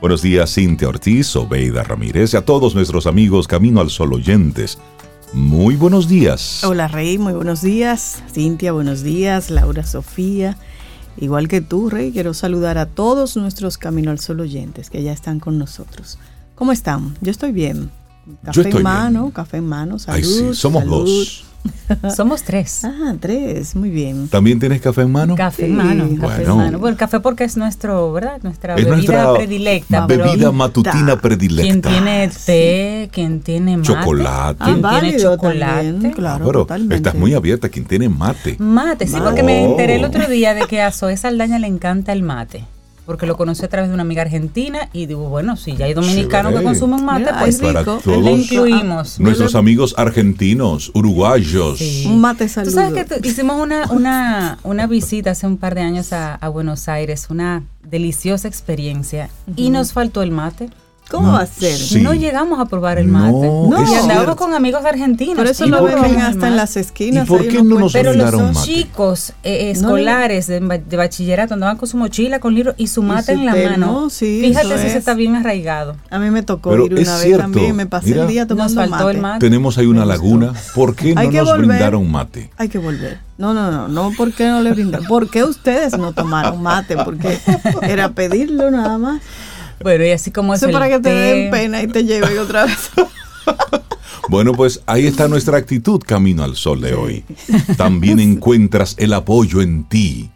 [0.00, 4.78] Buenos días, Cintia Ortiz, Obeida Ramírez y a todos nuestros amigos Camino al Sol oyentes.
[5.32, 6.62] Muy buenos días.
[6.64, 8.22] Hola Rey, muy buenos días.
[8.30, 9.50] Cintia, buenos días.
[9.50, 10.58] Laura Sofía.
[11.16, 15.12] Igual que tú, Rey, quiero saludar a todos nuestros Camino al Sol oyentes que ya
[15.12, 16.18] están con nosotros.
[16.54, 17.16] ¿Cómo están?
[17.22, 17.90] Yo estoy bien.
[18.44, 20.18] Café en mano, café en mano, salud.
[20.18, 21.44] Ay, sí, somos dos.
[22.16, 22.84] Somos tres.
[22.84, 24.28] Ah, tres, muy bien.
[24.28, 25.34] ¿También tienes café en mano?
[25.34, 26.78] Café en mano, café en mano.
[26.78, 28.38] Bueno, el café porque es nuestro, ¿verdad?
[28.42, 30.06] Nuestra bebida predilecta.
[30.06, 31.62] Bebida matutina predilecta.
[31.62, 33.88] Quien tiene té, quien tiene mate.
[33.88, 34.64] Chocolate.
[34.64, 36.10] Quien ah, tiene chocolate.
[36.12, 36.96] claro, pero totalmente.
[36.96, 38.56] estás muy abierta, quien tiene mate.
[38.58, 42.12] Mate, sí, porque me enteré el otro día de que a Zoe Saldaña le encanta
[42.12, 42.64] el mate
[43.06, 45.94] porque lo conocí a través de una amiga argentina y digo, bueno, si ya hay
[45.94, 49.20] dominicanos que consumen mate, pues rico, le incluimos.
[49.20, 51.80] Nuestros amigos argentinos, uruguayos.
[52.04, 52.72] Un mate saludo.
[52.72, 56.48] Tú sabes que hicimos una, una, una visita hace un par de años a, a
[56.48, 60.68] Buenos Aires, una deliciosa experiencia, y nos faltó el mate.
[61.08, 62.02] ¿Cómo va a ser?
[62.02, 63.46] No llegamos a probar el mate.
[63.46, 65.36] No, y andábamos con amigos argentinos.
[65.36, 67.26] Por eso lo venden hasta en las esquinas.
[67.26, 71.96] ¿Y por qué no nos Pero los chicos eh, escolares de, bachillerato andaban con su
[71.96, 74.10] mochila, con libros y su mate en la mano.
[74.10, 75.96] Fíjate si se está bien arraigado.
[76.10, 77.76] A mí me tocó ir una vez también.
[77.76, 79.40] Me pasé el día tomando nos faltó El mate.
[79.40, 80.52] Tenemos ahí una laguna.
[80.74, 82.50] ¿Por qué no nos brindaron mate?
[82.56, 83.26] Hay que volver.
[83.38, 85.06] No, no, no, no, ¿por qué no le brindaron?
[85.06, 86.96] ¿Por qué ustedes no tomaron mate?
[86.96, 87.38] Porque
[87.82, 89.20] era pedirlo nada más.
[89.82, 90.70] Bueno, y así como eso.
[90.70, 92.90] para que te den pena y te lleven otra vez.
[94.28, 97.24] Bueno, pues ahí está nuestra actitud camino al sol de hoy.
[97.76, 100.30] También encuentras el apoyo en ti.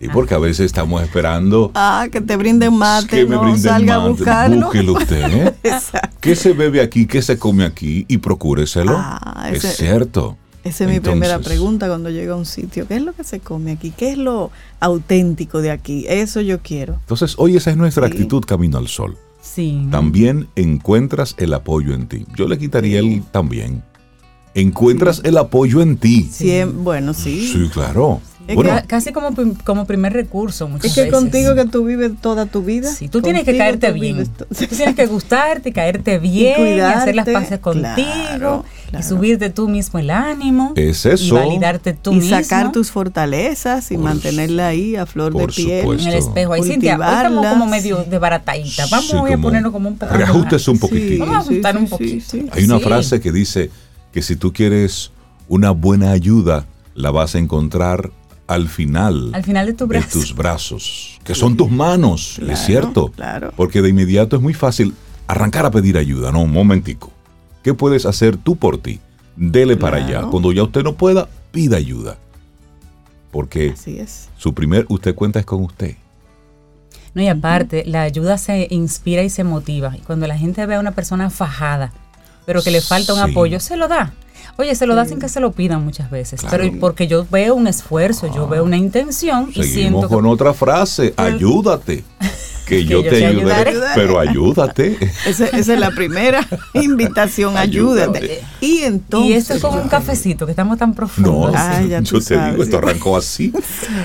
[0.00, 1.70] Y porque a veces estamos esperando.
[1.74, 4.66] Ah, que te brinden mate, que me brinden salga mate, a buscarlo.
[4.66, 5.32] Búsquelo usted.
[5.32, 5.54] ¿eh?
[6.20, 7.06] ¿Qué se bebe aquí?
[7.06, 8.04] ¿Qué se come aquí?
[8.06, 8.94] Y procúreselo.
[8.98, 10.36] Ah, es cierto.
[10.64, 12.88] Esa es mi primera pregunta cuando llego a un sitio.
[12.88, 13.90] ¿Qué es lo que se come aquí?
[13.90, 16.06] ¿Qué es lo auténtico de aquí?
[16.08, 16.94] Eso yo quiero.
[16.94, 19.16] Entonces, hoy esa es nuestra actitud camino al sol.
[19.42, 19.86] Sí.
[19.90, 22.24] También encuentras el apoyo en ti.
[22.34, 23.82] Yo le quitaría el también.
[24.54, 26.30] Encuentras el apoyo en ti.
[26.32, 27.46] Sí, bueno, sí.
[27.52, 28.22] Sí, claro.
[28.86, 29.30] Casi como,
[29.64, 32.92] como primer recurso muchas Es que contigo que tú vives toda tu vida.
[32.92, 34.28] Sí, tú tienes que caerte bien.
[34.34, 38.64] Tú tienes que gustarte, caerte bien, y, hacer las paces contigo,
[38.98, 40.72] y subirte tú mismo el ánimo.
[40.76, 41.36] Es eso.
[41.36, 42.38] Y validarte tú y mismo.
[42.38, 46.00] Y sacar tus fortalezas y mantenerla ahí a flor de piel.
[46.00, 46.52] En el espejo.
[46.52, 48.86] Ahí, Cintia, hoy estamos como medio de baratadita.
[48.90, 51.24] Vamos a ponernos como un poco Reajustes un poquitito.
[51.24, 52.36] Vamos a ajustar un poquito.
[52.52, 53.70] Hay una frase que dice
[54.12, 55.10] que si tú quieres
[55.48, 58.10] una buena ayuda, la vas a encontrar
[58.46, 63.08] al final, al final de, tu tus brazos, que son tus manos, es cierto.
[63.08, 63.52] Claro.
[63.56, 64.94] Porque de inmediato es muy fácil
[65.26, 67.10] arrancar a pedir ayuda, no, un momentico.
[67.62, 69.00] ¿Qué puedes hacer tú por ti?
[69.36, 70.22] Dele para allá.
[70.30, 72.18] Cuando ya usted no pueda, pida ayuda.
[73.30, 74.28] Porque Así es.
[74.36, 75.96] su primer usted cuenta es con usted.
[77.14, 79.96] No, y aparte, la ayuda se inspira y se motiva.
[79.96, 81.92] Y cuando la gente ve a una persona fajada,
[82.44, 84.12] pero que le falta un apoyo, se lo da.
[84.56, 87.54] Oye, se lo da sin que se lo pidan muchas veces, pero porque yo veo
[87.54, 92.04] un esfuerzo, yo veo una intención y siento con otra frase, ayúdate.
[92.64, 94.96] Que, yo, te, ayudaré, pero ayúdate.
[95.26, 98.42] Esa, es la primera invitación, ayúdate.
[98.62, 99.30] Y entonces.
[99.30, 101.52] Y esto es como un cafecito, que estamos tan profundos.
[101.52, 103.52] No, yo te digo, esto arrancó así.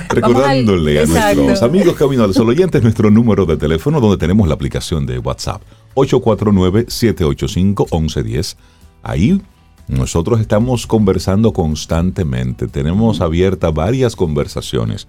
[0.09, 4.55] Recordándole a nuestros amigos Camino al Sol oyentes nuestro número de teléfono, donde tenemos la
[4.55, 5.61] aplicación de WhatsApp:
[5.95, 8.57] 849-785-1110.
[9.03, 9.41] Ahí
[9.89, 15.07] nosotros estamos conversando constantemente, tenemos abiertas varias conversaciones,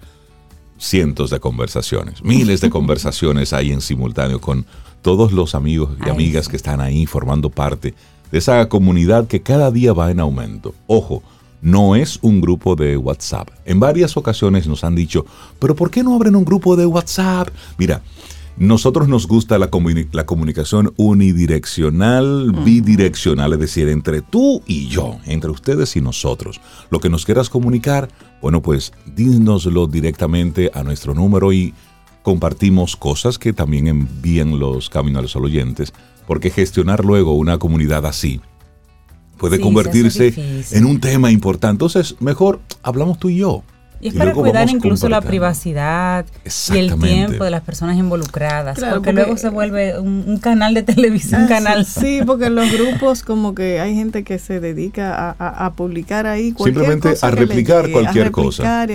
[0.79, 4.65] cientos de conversaciones, miles de conversaciones ahí en simultáneo con
[5.03, 7.93] todos los amigos y amigas que están ahí formando parte
[8.31, 10.73] de esa comunidad que cada día va en aumento.
[10.87, 11.21] Ojo,
[11.61, 13.49] no es un grupo de WhatsApp.
[13.65, 15.27] En varias ocasiones nos han dicho,
[15.59, 17.49] pero ¿por qué no abren un grupo de WhatsApp?
[17.77, 18.01] Mira,
[18.57, 19.69] nosotros nos gusta la,
[20.11, 26.61] la comunicación unidireccional, bidireccional, es decir, entre tú y yo, entre ustedes y nosotros.
[26.89, 28.09] Lo que nos quieras comunicar,
[28.41, 31.73] bueno, pues dínoslo directamente a nuestro número y
[32.23, 35.93] compartimos cosas que también envían los caminos los oyentes,
[36.27, 38.41] porque gestionar luego una comunidad así
[39.41, 40.33] puede convertirse
[40.71, 41.71] en un tema importante.
[41.71, 43.63] Entonces, mejor hablamos tú y yo.
[44.01, 46.25] Y es para cuidar incluso la privacidad
[46.73, 51.43] y el tiempo de las personas involucradas, porque, luego se vuelve un, canal de televisión,
[51.43, 51.85] un canal.
[51.85, 56.51] Sí, porque en los grupos como que hay gente que se dedica a, publicar ahí
[56.51, 58.87] cualquier Simplemente a replicar cualquier cosa.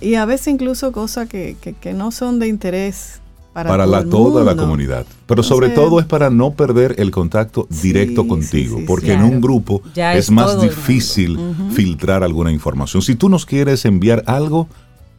[0.00, 3.20] Y, a veces incluso cosas que, que no son de interés
[3.52, 5.06] para, la, toda la comunidad.
[5.26, 9.82] Pero sobre todo es para no perder el contacto directo contigo, porque en un grupo
[9.94, 11.38] es, más difícil
[11.72, 13.02] filtrar alguna información.
[13.02, 14.68] Si tú nos quieres enviar algo,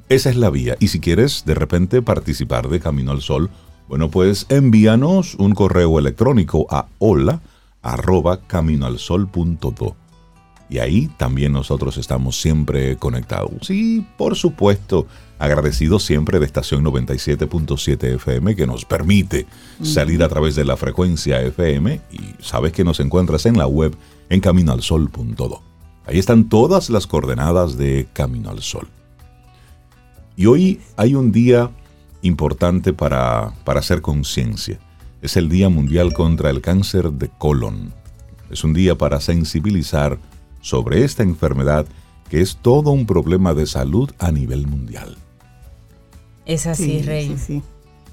[0.09, 0.75] esa es la vía.
[0.79, 3.49] Y si quieres de repente participar de Camino al Sol,
[3.87, 7.41] Bueno, pues envíanos un correo electrónico a hola
[7.81, 10.00] arroba caminoalsol.do.
[10.71, 13.69] Y ahí también nosotros estamos siempre conectados.
[13.69, 15.05] Y por supuesto,
[15.37, 19.47] agradecidos siempre de estación 97.7 FM que nos permite
[19.83, 23.93] salir a través de la frecuencia FM y sabes que nos encuentras en la web
[24.29, 25.61] en caminoalsol.do.
[26.05, 28.87] Ahí están todas las coordenadas de Camino al Sol.
[30.37, 31.69] Y hoy hay un día
[32.21, 34.79] importante para, para hacer conciencia.
[35.21, 37.93] Es el Día Mundial contra el Cáncer de Colon.
[38.49, 40.17] Es un día para sensibilizar
[40.61, 41.85] sobre esta enfermedad
[42.29, 45.17] que es todo un problema de salud a nivel mundial.
[46.45, 47.35] Es así, Rey.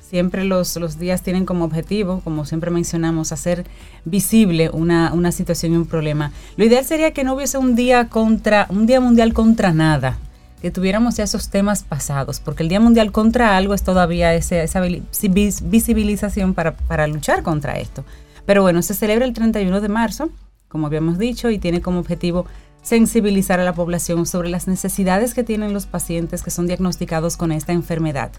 [0.00, 3.66] Siempre los, los, días tienen como objetivo, como siempre mencionamos, hacer
[4.06, 6.32] visible una, una situación y un problema.
[6.56, 10.18] Lo ideal sería que no hubiese un día contra, un día mundial contra nada,
[10.62, 14.62] que tuviéramos ya esos temas pasados, porque el Día Mundial contra algo es todavía esa,
[14.62, 18.04] esa visibilización para, para luchar contra esto.
[18.46, 20.30] Pero bueno, se celebra el 31 de marzo,
[20.68, 22.46] como habíamos dicho, y tiene como objetivo
[22.82, 27.52] sensibilizar a la población sobre las necesidades que tienen los pacientes que son diagnosticados con
[27.52, 28.32] esta enfermedad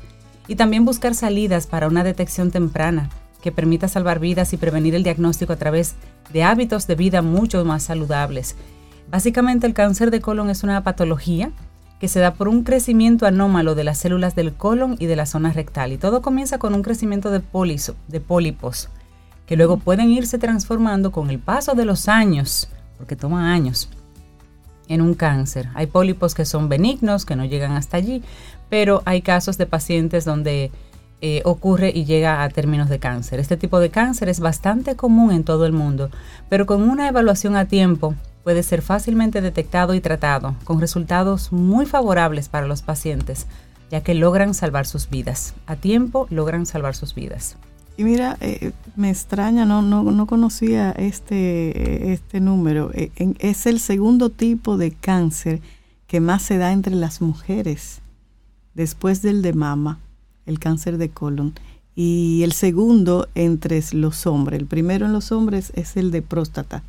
[0.47, 3.09] y también buscar salidas para una detección temprana
[3.41, 5.95] que permita salvar vidas y prevenir el diagnóstico a través
[6.33, 8.55] de hábitos de vida mucho más saludables.
[9.09, 11.51] Básicamente el cáncer de colon es una patología
[11.99, 15.25] que se da por un crecimiento anómalo de las células del colon y de la
[15.25, 17.41] zona rectal y todo comienza con un crecimiento de,
[18.07, 18.89] de pólipos
[19.49, 22.69] que luego pueden irse transformando con el paso de los años,
[22.99, 23.89] porque toma años,
[24.87, 25.69] en un cáncer.
[25.73, 28.21] Hay pólipos que son benignos, que no llegan hasta allí,
[28.69, 30.69] pero hay casos de pacientes donde
[31.21, 33.39] eh, ocurre y llega a términos de cáncer.
[33.39, 36.11] Este tipo de cáncer es bastante común en todo el mundo,
[36.47, 38.13] pero con una evaluación a tiempo
[38.43, 43.47] puede ser fácilmente detectado y tratado, con resultados muy favorables para los pacientes,
[43.89, 45.55] ya que logran salvar sus vidas.
[45.65, 47.57] A tiempo logran salvar sus vidas.
[47.99, 52.91] Y mira, eh, me extraña, no, no, no conocía este, este número.
[52.93, 55.59] Eh, es el segundo tipo de cáncer
[56.07, 57.99] que más se da entre las mujeres,
[58.73, 59.99] después del de mama,
[60.45, 61.53] el cáncer de colon.
[61.93, 64.61] Y el segundo entre los hombres.
[64.61, 66.83] El primero en los hombres es el de próstata.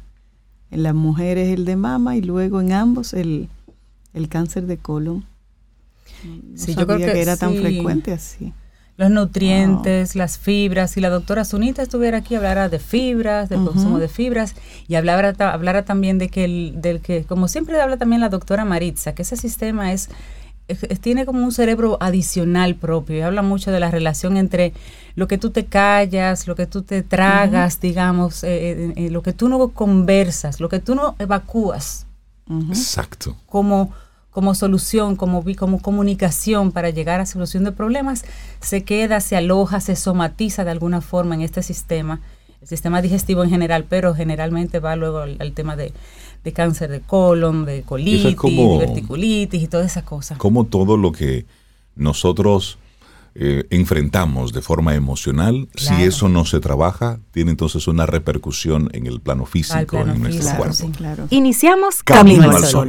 [0.70, 3.48] En las mujeres el de mama y luego en ambos el,
[4.28, 5.24] cáncer de colon.
[6.54, 8.52] sí, yo creo que, era tan frecuente así
[9.00, 10.90] los nutrientes, las fibras.
[10.90, 14.54] Si la doctora Sunita estuviera aquí, hablara de fibras, del consumo de fibras,
[14.88, 18.66] y hablara, hablara también de que, el, del que, como siempre habla también la doctora
[18.66, 20.10] Maritza, que ese sistema es,
[21.00, 24.74] tiene como un cerebro adicional propio, y habla mucho de la relación entre
[25.14, 29.22] lo que tú te callas, lo que tú te tragas, digamos, eh, eh, eh, lo
[29.22, 32.06] que tú no conversas, lo que tú no evacúas.
[32.68, 33.34] Exacto.
[33.46, 33.94] Como
[34.30, 38.24] como solución, como, como comunicación para llegar a solución de problemas,
[38.60, 42.20] se queda, se aloja, se somatiza de alguna forma en este sistema,
[42.62, 45.92] el sistema digestivo en general, pero generalmente va luego al, tema de,
[46.52, 50.38] cáncer de colon, de colitis, de verticulitis y todas esas cosas.
[50.38, 51.46] Como todo lo que
[51.96, 52.78] nosotros
[53.34, 59.06] eh, enfrentamos de forma emocional, si eso no se trabaja, tiene entonces una repercusión en
[59.06, 60.90] el plano físico, en nuestro cuerpo.
[61.30, 62.88] Iniciamos Camino, al Sol.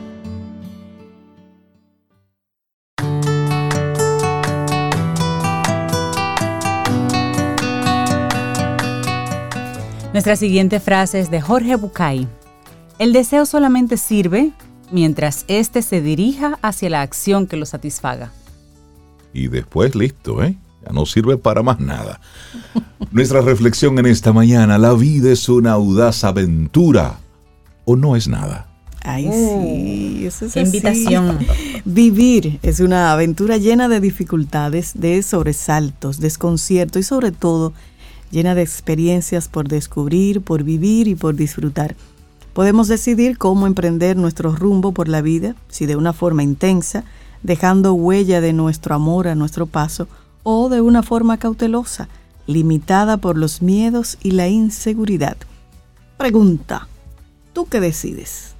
[10.13, 12.27] Nuestra siguiente frase es de Jorge Bucay.
[12.99, 14.51] El deseo solamente sirve
[14.91, 18.29] mientras éste se dirija hacia la acción que lo satisfaga.
[19.33, 20.57] Y después listo, ¿eh?
[20.85, 22.19] Ya no sirve para más nada.
[23.11, 27.17] Nuestra reflexión en esta mañana, la vida es una audaz aventura
[27.85, 28.67] o no es nada.
[29.03, 31.39] Ay, sí, eso es invitación.
[31.85, 37.73] Vivir es una aventura llena de dificultades, de sobresaltos, desconcierto y sobre todo
[38.31, 41.95] llena de experiencias por descubrir, por vivir y por disfrutar.
[42.53, 47.03] Podemos decidir cómo emprender nuestro rumbo por la vida, si de una forma intensa,
[47.43, 50.07] dejando huella de nuestro amor a nuestro paso,
[50.43, 52.09] o de una forma cautelosa,
[52.47, 55.37] limitada por los miedos y la inseguridad.
[56.17, 56.87] Pregunta,
[57.53, 58.50] ¿tú qué decides?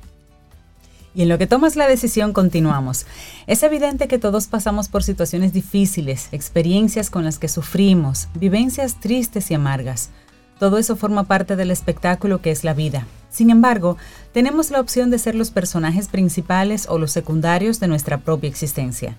[1.13, 3.05] Y en lo que tomas la decisión continuamos.
[3.47, 9.51] Es evidente que todos pasamos por situaciones difíciles, experiencias con las que sufrimos, vivencias tristes
[9.51, 10.09] y amargas.
[10.57, 13.07] Todo eso forma parte del espectáculo que es la vida.
[13.29, 13.97] Sin embargo,
[14.31, 19.17] tenemos la opción de ser los personajes principales o los secundarios de nuestra propia existencia.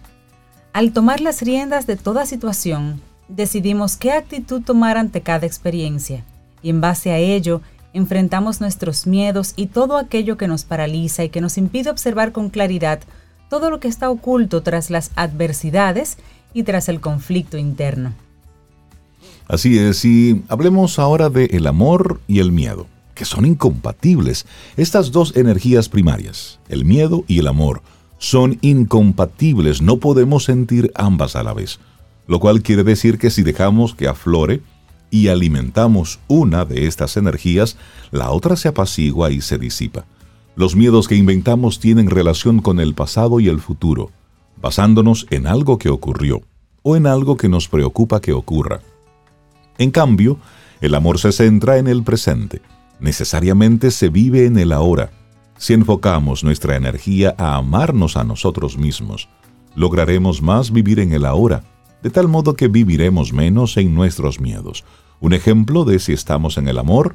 [0.72, 6.24] Al tomar las riendas de toda situación, decidimos qué actitud tomar ante cada experiencia
[6.62, 7.60] y en base a ello
[7.94, 12.50] enfrentamos nuestros miedos y todo aquello que nos paraliza y que nos impide observar con
[12.50, 13.00] claridad
[13.48, 16.16] todo lo que está oculto tras las adversidades
[16.54, 18.14] y tras el conflicto interno.
[19.46, 24.46] Así es, y hablemos ahora de el amor y el miedo, que son incompatibles.
[24.76, 27.82] Estas dos energías primarias, el miedo y el amor,
[28.18, 31.80] son incompatibles, no podemos sentir ambas a la vez,
[32.26, 34.62] lo cual quiere decir que si dejamos que aflore
[35.12, 37.76] y alimentamos una de estas energías,
[38.10, 40.06] la otra se apacigua y se disipa.
[40.56, 44.10] Los miedos que inventamos tienen relación con el pasado y el futuro,
[44.60, 46.40] basándonos en algo que ocurrió
[46.82, 48.80] o en algo que nos preocupa que ocurra.
[49.76, 50.38] En cambio,
[50.80, 52.62] el amor se centra en el presente,
[52.98, 55.10] necesariamente se vive en el ahora,
[55.58, 59.28] si enfocamos nuestra energía a amarnos a nosotros mismos,
[59.76, 61.64] lograremos más vivir en el ahora,
[62.02, 64.84] de tal modo que viviremos menos en nuestros miedos.
[65.22, 67.14] Un ejemplo de si estamos en el amor,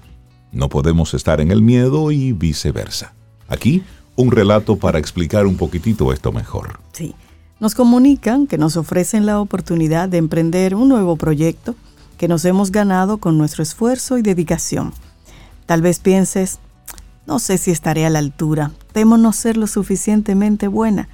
[0.53, 3.13] no podemos estar en el miedo y viceversa.
[3.49, 3.83] Aquí,
[4.15, 6.79] un relato para explicar un poquitito esto mejor.
[6.93, 7.15] Sí.
[7.59, 11.75] Nos comunican que nos ofrecen la oportunidad de emprender un nuevo proyecto
[12.17, 14.93] que nos hemos ganado con nuestro esfuerzo y dedicación.
[15.65, 16.59] Tal vez pienses,
[17.25, 18.71] no sé si estaré a la altura.
[18.93, 21.09] Temo no ser lo suficientemente buena.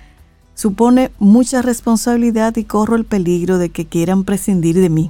[0.53, 5.09] Supone mucha responsabilidad y corro el peligro de que quieran prescindir de mí.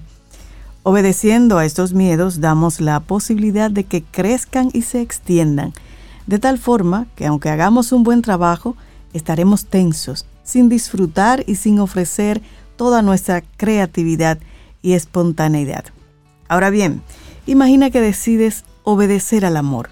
[0.84, 5.74] Obedeciendo a estos miedos damos la posibilidad de que crezcan y se extiendan,
[6.28, 8.76] de tal forma que aunque hagamos un buen trabajo,
[9.14, 12.42] estaremos tensos, sin disfrutar y sin ofrecer
[12.76, 14.40] toda nuestra creatividad
[14.82, 15.86] y espontaneidad.
[16.48, 17.02] Ahora bien,
[17.48, 19.90] imagina que decides obedecer al amor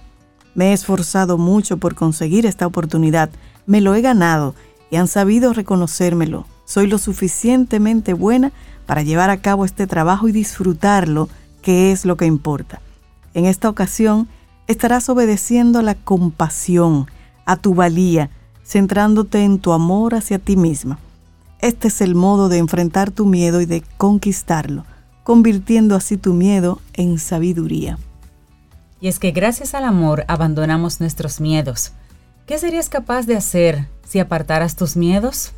[0.54, 3.30] me he esforzado mucho por conseguir esta oportunidad,
[3.66, 4.56] me lo he ganado
[4.90, 6.46] y han sabido reconocérmelo.
[6.66, 8.52] Soy lo suficientemente buena
[8.86, 11.30] para llevar a cabo este trabajo y disfrutarlo,
[11.62, 12.82] que es lo que importa.
[13.34, 14.28] En esta ocasión,
[14.68, 17.08] estarás obedeciendo a la compasión,
[17.46, 18.30] a tu valía,
[18.66, 21.00] centrándote en tu amor hacia ti misma.
[21.60, 24.86] Este es el modo de enfrentar tu miedo y de conquistarlo,
[25.24, 27.98] convirtiendo así tu miedo en sabiduría.
[29.00, 31.92] Y es que gracias al amor abandonamos nuestros miedos.
[32.46, 35.54] ¿Qué serías capaz de hacer si apartaras tus miedos?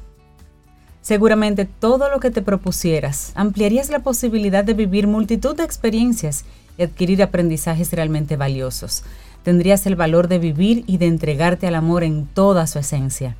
[1.04, 6.46] Seguramente todo lo que te propusieras ampliarías la posibilidad de vivir multitud de experiencias
[6.78, 9.04] y adquirir aprendizajes realmente valiosos.
[9.44, 13.36] Tendrías el valor de vivir y de entregarte al amor en toda su esencia.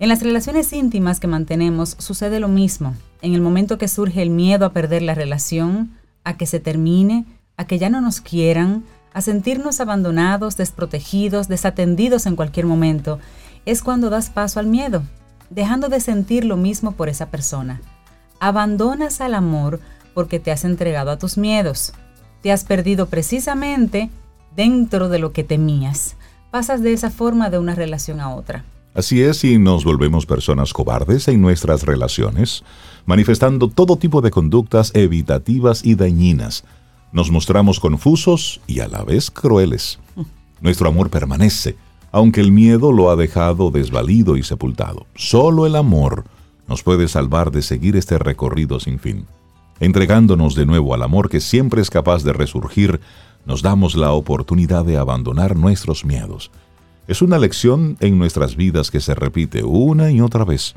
[0.00, 2.96] En las relaciones íntimas que mantenemos sucede lo mismo.
[3.22, 5.92] En el momento que surge el miedo a perder la relación,
[6.24, 12.26] a que se termine, a que ya no nos quieran, a sentirnos abandonados, desprotegidos, desatendidos
[12.26, 13.20] en cualquier momento,
[13.66, 15.04] es cuando das paso al miedo,
[15.50, 17.80] dejando de sentir lo mismo por esa persona.
[18.40, 19.80] Abandonas al amor
[20.14, 21.92] porque te has entregado a tus miedos.
[22.42, 24.10] Te has perdido precisamente
[24.54, 26.16] dentro de lo que temías.
[26.50, 28.64] Pasas de esa forma de una relación a otra.
[28.94, 32.62] Así es, y nos volvemos personas cobardes en nuestras relaciones,
[33.06, 36.64] manifestando todo tipo de conductas evitativas y dañinas,
[37.14, 40.00] nos mostramos confusos y a la vez crueles.
[40.60, 41.76] Nuestro amor permanece,
[42.14, 45.06] aunque el miedo lo ha dejado desvalido y sepultado.
[45.16, 46.24] Solo el amor
[46.68, 49.26] nos puede salvar de seguir este recorrido sin fin.
[49.80, 53.00] Entregándonos de nuevo al amor que siempre es capaz de resurgir,
[53.44, 56.52] nos damos la oportunidad de abandonar nuestros miedos.
[57.08, 60.74] Es una lección en nuestras vidas que se repite una y otra vez.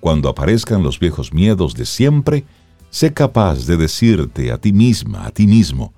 [0.00, 2.44] Cuando aparezcan los viejos miedos de siempre,
[2.90, 5.92] Sé capaz de decirte a ti misma, a ti mismo,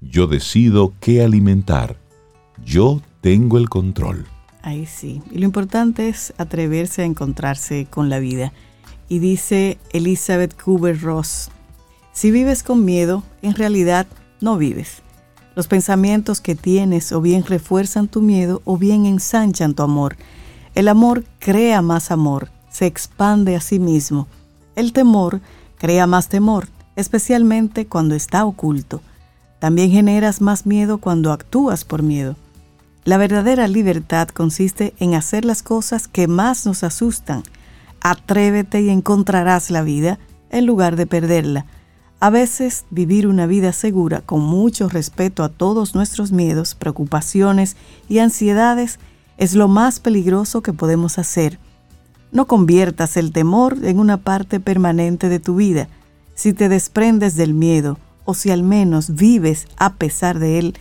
[0.00, 1.96] yo decido qué alimentar.
[2.64, 4.26] Yo tengo el control.
[4.60, 5.22] Ahí sí.
[5.30, 8.52] Y lo importante es atreverse a encontrarse con la vida.
[9.08, 11.48] Y dice Elizabeth Cooper Ross,
[12.12, 14.06] si vives con miedo, en realidad
[14.42, 15.00] no vives.
[15.56, 20.16] Los pensamientos que tienes o bien refuerzan tu miedo o bien ensanchan tu amor.
[20.74, 24.28] El amor crea más amor, se expande a sí mismo.
[24.76, 25.40] El temor
[25.78, 29.00] crea más temor, especialmente cuando está oculto.
[29.60, 32.36] También generas más miedo cuando actúas por miedo.
[33.04, 37.42] La verdadera libertad consiste en hacer las cosas que más nos asustan.
[38.00, 40.18] Atrévete y encontrarás la vida
[40.50, 41.66] en lugar de perderla.
[42.20, 47.76] A veces vivir una vida segura con mucho respeto a todos nuestros miedos, preocupaciones
[48.08, 48.98] y ansiedades
[49.36, 51.58] es lo más peligroso que podemos hacer
[52.34, 55.88] no conviertas el temor en una parte permanente de tu vida.
[56.34, 60.74] Si te desprendes del miedo, o si al menos vives a pesar de él,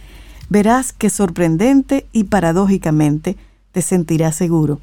[0.54, 3.38] verás que sorprendente y paradójicamente
[3.72, 4.80] te sentirás seguro.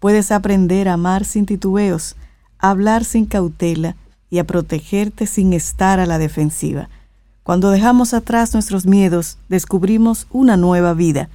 [0.00, 2.16] Puedes aprender a amar sin titubeos,
[2.58, 3.94] a hablar sin cautela
[4.30, 6.88] y a protegerte sin estar a la defensiva.
[7.44, 11.28] Cuando dejamos atrás nuestros miedos, descubrimos una nueva vida.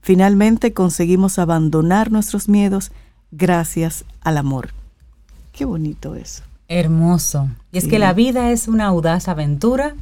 [0.00, 2.92] Finalmente conseguimos abandonar nuestros miedos
[3.30, 4.70] gracias al amor.
[5.52, 6.44] Qué bonito eso.
[6.66, 7.50] Hermoso.
[7.72, 9.96] Y es que la vida es una audaz aventura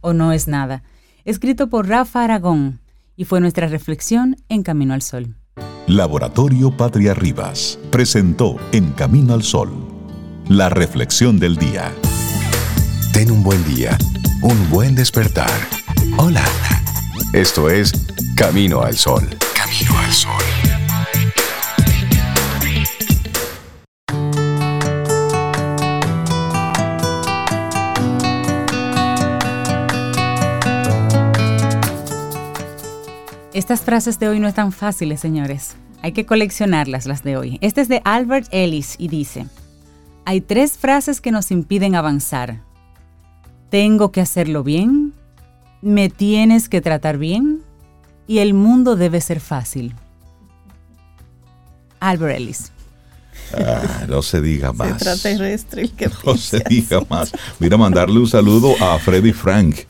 [0.00, 0.82] o no es nada.
[1.24, 2.80] Escrito por Rafa Aragón
[3.16, 5.36] y fue nuestra reflexión en Camino al Sol.
[5.86, 9.92] Laboratorio Patria Rivas presentó En Camino al Sol
[10.48, 11.92] la reflexión del día.
[13.12, 13.96] Ten un buen día,
[14.42, 15.50] un buen despertar.
[16.18, 16.44] Hola.
[17.32, 17.92] Esto es
[18.36, 19.28] Camino al Sol.
[19.54, 20.71] Camino al Sol.
[33.54, 35.76] Estas frases de hoy no están fáciles, señores.
[36.00, 37.58] Hay que coleccionarlas, las de hoy.
[37.60, 39.46] Este es de Albert Ellis y dice,
[40.24, 42.62] hay tres frases que nos impiden avanzar.
[43.68, 45.12] Tengo que hacerlo bien,
[45.82, 47.60] me tienes que tratar bien
[48.26, 49.94] y el mundo debe ser fácil.
[52.00, 52.72] Albert Ellis.
[53.54, 54.92] Ah, no se diga más.
[54.92, 57.32] Extraterrestre el que No se diga más.
[57.58, 59.80] Mira, mandarle un saludo a Freddy Frank.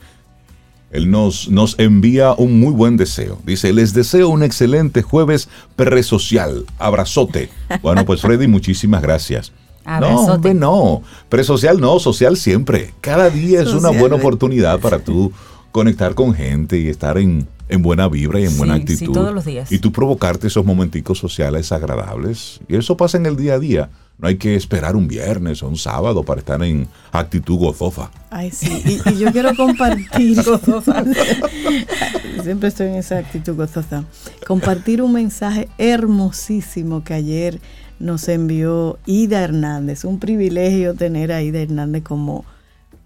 [0.93, 3.39] Él nos, nos envía un muy buen deseo.
[3.43, 6.65] Dice, les deseo un excelente jueves presocial.
[6.77, 7.49] Abrazote.
[7.81, 9.51] Bueno, pues Freddy, muchísimas gracias.
[9.85, 11.01] No, hombre, no.
[11.29, 12.93] Presocial no, social siempre.
[13.01, 15.31] Cada día es una buena oportunidad para tú
[15.71, 19.07] conectar con gente y estar en, en buena vibra y en buena actitud.
[19.07, 19.71] Sí, todos los días.
[19.71, 22.59] Y tú provocarte esos momenticos sociales agradables.
[22.67, 23.89] Y eso pasa en el día a día.
[24.17, 28.11] No hay que esperar un viernes o un sábado para estar en actitud gozosa.
[28.29, 28.69] Ay, sí.
[28.85, 30.41] Y, y yo quiero compartir.
[32.43, 34.05] Siempre estoy en esa actitud gozosa.
[34.47, 37.59] Compartir un mensaje hermosísimo que ayer
[37.99, 40.05] nos envió Ida Hernández.
[40.05, 42.45] Un privilegio tener a Ida Hernández como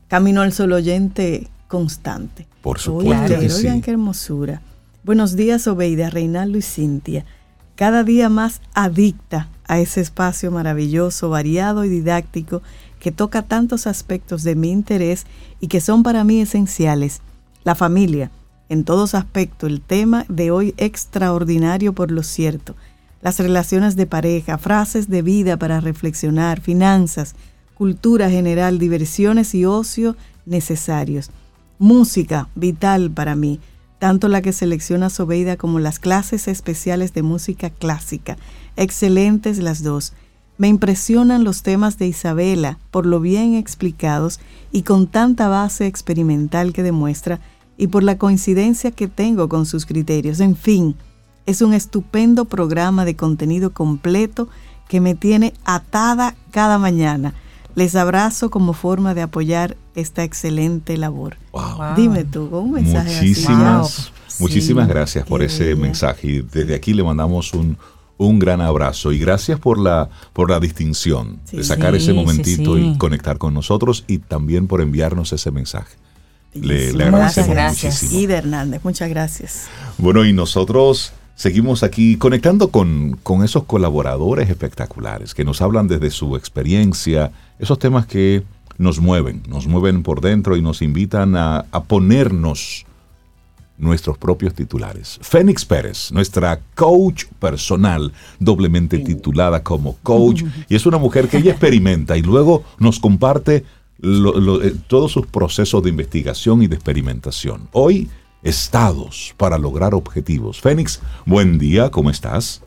[0.07, 2.47] Camino al Sol oyente constante.
[2.61, 3.65] Por supuesto que sí.
[3.65, 4.61] Oigan qué hermosura.
[5.03, 7.25] Buenos días, Obeida, Reinaldo y Cintia.
[7.75, 12.61] Cada día más adicta a ese espacio maravilloso, variado y didáctico
[12.99, 15.25] que toca tantos aspectos de mi interés
[15.59, 17.21] y que son para mí esenciales.
[17.63, 18.31] La familia,
[18.69, 22.75] en todos aspectos, el tema de hoy extraordinario por lo cierto.
[23.21, 27.35] Las relaciones de pareja, frases de vida para reflexionar, finanzas,
[27.73, 31.29] cultura general, diversiones y ocio necesarios.
[31.79, 33.59] Música, vital para mí,
[33.99, 38.37] tanto la que selecciona Sobeida como las clases especiales de música clásica.
[38.75, 40.13] Excelentes las dos.
[40.57, 44.39] Me impresionan los temas de Isabela por lo bien explicados
[44.71, 47.39] y con tanta base experimental que demuestra
[47.77, 50.39] y por la coincidencia que tengo con sus criterios.
[50.39, 50.95] En fin,
[51.45, 54.49] es un estupendo programa de contenido completo
[54.87, 57.33] que me tiene atada cada mañana.
[57.77, 61.37] Les abrazo como forma de apoyar esta excelente labor.
[61.51, 61.93] Wow.
[61.95, 64.11] Dime tú, con un mensaje muchísimas, así.
[64.39, 67.77] Muchísimas gracias por ese mensaje y desde aquí le mandamos un,
[68.17, 71.57] un gran abrazo y gracias por la, por la distinción Sí.
[71.57, 72.91] de sacar Sí, ese momentito sí, sí.
[72.95, 75.95] y conectar con nosotros y también por enviarnos ese mensaje.
[76.55, 77.93] Le, le Muchas agradecemos gracias.
[78.01, 78.21] muchísimo.
[78.21, 79.67] Ida Hernández, muchas gracias.
[79.99, 86.09] Bueno, y nosotros seguimos aquí conectando con, con esos colaboradores espectaculares que nos hablan desde
[86.09, 88.43] su experiencia, esos temas que
[88.77, 92.85] nos mueven, nos mueven por dentro y nos invitan a, a ponernos
[93.79, 95.19] nuestros propios titulares.
[95.21, 101.51] Fénix Pérez, nuestra coach personal, doblemente titulada como coach, y es una mujer que ella
[101.51, 103.65] experimenta y luego nos comparte
[103.99, 107.67] lo- lo- eh, todos sus procesos de investigación y de experimentación.
[107.71, 108.09] Hoy,
[108.43, 110.59] estados para lograr objetivos.
[110.61, 112.61] Fénix, buen día, ¿cómo estás?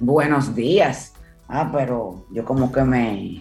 [0.00, 1.12] Buenos días.
[1.48, 3.40] Ah, pero yo como que me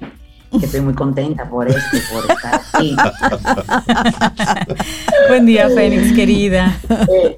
[0.52, 2.96] que estoy muy contenta por esto, por estar aquí.
[5.30, 6.78] Buen día, Fénix, querida.
[7.10, 7.38] Eh,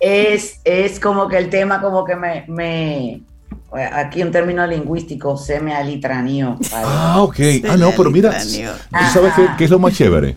[0.00, 3.20] es, es como que el tema como que me, me
[3.92, 6.56] aquí un término lingüístico se me alitranío.
[6.70, 6.84] ¿vale?
[6.86, 7.36] Ah, ok.
[7.68, 8.30] Ah, no, pero mira.
[8.32, 10.36] ¿tú sabes qué, qué es lo más chévere?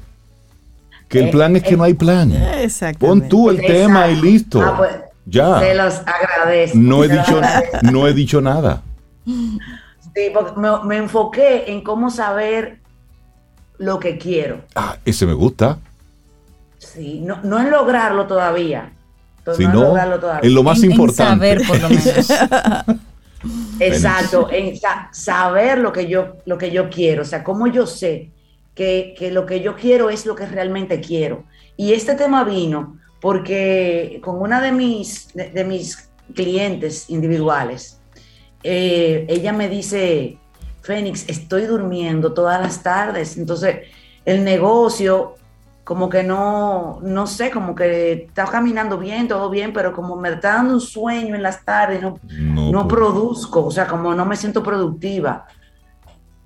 [1.08, 2.32] Que el Eh, plan es que eh, no hay plan.
[2.32, 3.06] Exactamente.
[3.06, 3.74] Pon tú el Exacto.
[3.82, 4.62] tema y listo.
[4.62, 4.92] Ah, pues,
[5.26, 5.60] Ya.
[5.60, 6.78] Se los agradezco.
[6.78, 7.78] No he dicho, agradezco.
[7.92, 8.82] no he dicho nada.
[10.16, 12.80] Sí, porque me, me enfoqué en cómo saber
[13.78, 14.62] lo que quiero.
[14.74, 15.78] Ah, ese me gusta.
[16.78, 18.94] Sí, no, no en lograrlo todavía.
[19.44, 20.48] To- Si no en no, lograrlo todavía.
[20.48, 21.24] en lo más En- en importante.
[21.60, 22.30] saber, por lo menos.
[23.80, 27.86] Exacto, en sa- saber lo que yo lo que yo quiero, o sea, cómo yo
[27.86, 28.32] sé
[28.74, 31.44] que, que lo que yo quiero es lo que realmente quiero.
[31.78, 37.95] Y este tema vino porque con una de mis, de, de mis clientes individuales,
[38.68, 40.40] eh, ella me dice,
[40.82, 43.38] Fénix, estoy durmiendo todas las tardes.
[43.38, 43.88] Entonces,
[44.26, 45.36] el negocio,
[45.84, 50.30] como que no, no sé, como que está caminando bien, todo bien, pero como me
[50.30, 54.36] está dando un sueño en las tardes, no, no, produzco, o sea, como no me
[54.36, 55.46] siento productiva.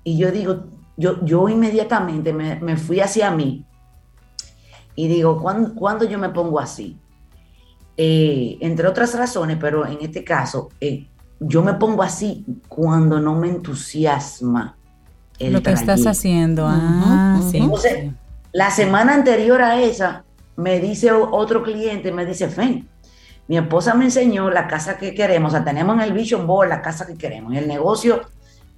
[0.04, 0.64] Y yo digo,
[0.98, 3.64] yo, yo inmediatamente me, fui hacia mí
[4.94, 6.98] y digo, ¿cuándo, yo me pongo así?
[7.96, 11.09] Eh, entre otras razones, pero en este caso, eh,
[11.40, 14.76] yo me pongo así cuando no me entusiasma.
[15.38, 16.66] Lo que estás haciendo.
[16.68, 17.66] Ah, sí.
[18.52, 20.24] La semana anterior a esa,
[20.56, 22.86] me dice otro cliente, me dice, Fen,
[23.48, 26.68] mi esposa me enseñó la casa que queremos, o sea, tenemos en el Vision Board
[26.68, 28.22] la casa que queremos, el negocio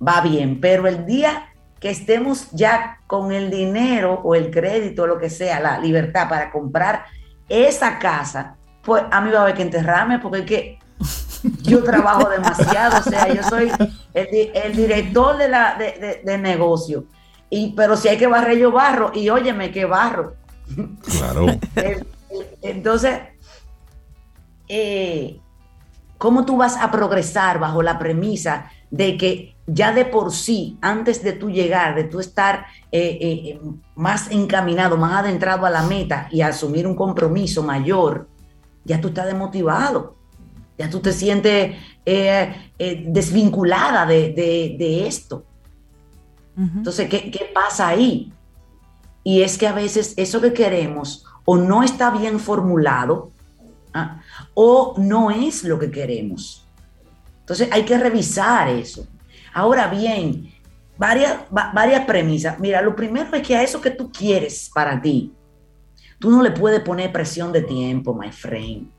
[0.07, 1.49] va bien, pero el día
[1.81, 6.29] que estemos ya con el dinero o el crédito, o lo que sea, la libertad
[6.29, 7.07] para comprar
[7.49, 10.79] esa casa, pues a mí va a haber que enterrarme porque es que
[11.63, 13.71] yo trabajo demasiado, o sea, yo soy
[14.15, 17.05] el, director de la, de negocio
[17.55, 19.13] y, pero si hay que barrer, yo barro.
[19.15, 20.37] Y óyeme, que barro.
[21.03, 21.45] Claro.
[22.63, 23.21] Entonces,
[24.69, 25.39] eh,
[26.17, 31.23] ¿cómo tú vas a progresar bajo la premisa de que ya de por sí, antes
[31.23, 33.61] de tú llegar, de tú estar eh, eh,
[33.97, 38.29] más encaminado, más adentrado a la meta y asumir un compromiso mayor,
[38.83, 40.17] ya tú estás desmotivado,
[40.79, 45.45] ya tú te sientes desvinculada de, de esto.
[46.57, 48.33] Entonces, ¿qué, pasa ahí?
[49.25, 53.31] Y es que a veces eso que queremos o no está bien formulado
[53.95, 54.21] ¿ah?
[54.55, 56.67] o no es lo que queremos.
[57.41, 59.07] Entonces hay que revisar eso.
[59.55, 60.53] Ahora bien,
[60.99, 62.59] varias, varias premisas.
[62.59, 65.33] Mira, lo primero es que a eso que tú quieres para ti,
[66.19, 68.91] tú no le puedes poner presión de tiempo, my friend.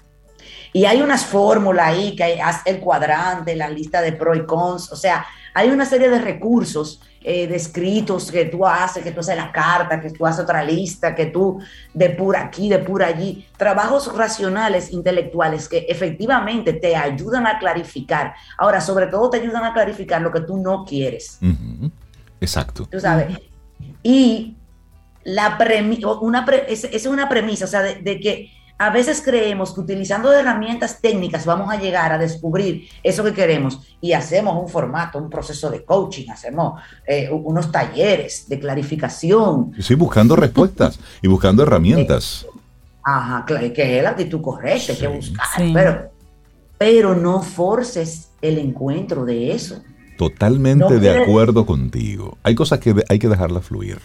[0.74, 4.92] Y hay unas fórmulas ahí que hay, el cuadrante, la lista de pros y cons,
[4.92, 9.22] o sea, hay una serie de recursos eh, de escritos que tú haces, que tú
[9.22, 11.58] haces la carta, que tú haces otra lista, que tú
[11.94, 18.34] de pura aquí, de pura allí, trabajos racionales, intelectuales que efectivamente te ayudan a clarificar.
[18.58, 21.40] Ahora, sobre todo te ayudan a clarificar lo que tú no quieres.
[22.42, 22.88] Exacto.
[22.92, 23.38] Tú sabes.
[24.02, 24.58] Y
[25.24, 25.58] la
[26.20, 31.00] una esa es una premisa, o sea, de que a veces creemos que utilizando herramientas
[31.00, 35.70] técnicas vamos a llegar a descubrir eso que queremos y hacemos un formato, un proceso
[35.70, 39.74] de coaching, hacemos eh, unos talleres de clarificación.
[39.80, 42.46] Sí, buscando respuestas y buscando herramientas.
[43.04, 46.12] Ajá, que es la actitud correcta, hay que buscar, pero,
[46.78, 49.82] pero no forces el encuentro de eso.
[50.18, 52.38] Totalmente de acuerdo contigo.
[52.44, 54.00] Hay cosas que hay que dejarlas fluir.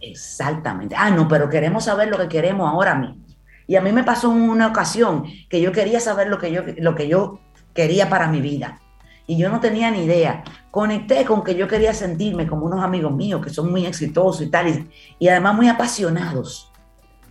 [0.00, 0.94] Exactamente.
[0.98, 3.23] Ah, no, pero queremos saber lo que queremos ahora mismo.
[3.66, 6.94] Y a mí me pasó una ocasión que yo quería saber lo que yo, lo
[6.94, 7.40] que yo
[7.72, 8.80] quería para mi vida.
[9.26, 10.44] Y yo no tenía ni idea.
[10.70, 14.50] Conecté con que yo quería sentirme como unos amigos míos que son muy exitosos y
[14.50, 16.70] tal, y, además muy apasionados.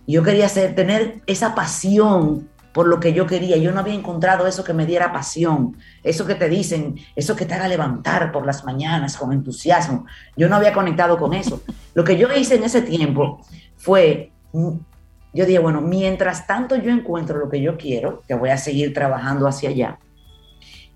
[0.06, 3.56] Yo quería ser, tener esa pasión por lo que yo quería.
[3.56, 7.46] Yo no había encontrado eso que me diera pasión, eso que te dicen, eso que
[7.46, 10.04] te haga levantar por las mañanas con entusiasmo.
[10.36, 11.62] Yo no había conectado con eso.
[11.94, 13.40] Lo que yo hice en ese tiempo
[13.76, 14.32] fue
[15.34, 18.94] yo dije, bueno, mientras tanto yo encuentro lo que yo quiero, que voy a seguir
[18.94, 19.98] trabajando hacia allá,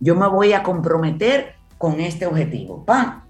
[0.01, 2.85] yo me voy a comprometer con este objetivo.
[2.85, 3.25] ¡Pam!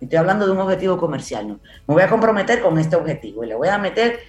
[0.00, 1.54] Estoy hablando de un objetivo comercial, ¿no?
[1.88, 4.20] Me voy a comprometer con este objetivo y le voy a meter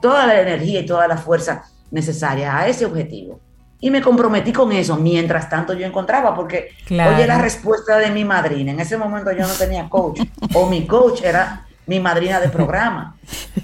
[0.00, 3.40] toda la energía y toda la fuerza necesaria a ese objetivo.
[3.80, 8.24] Y me comprometí con eso mientras tanto yo encontraba, porque oye la respuesta de mi
[8.24, 8.70] madrina.
[8.70, 10.20] En ese momento yo no tenía coach,
[10.54, 13.16] o mi coach era mi madrina de programa.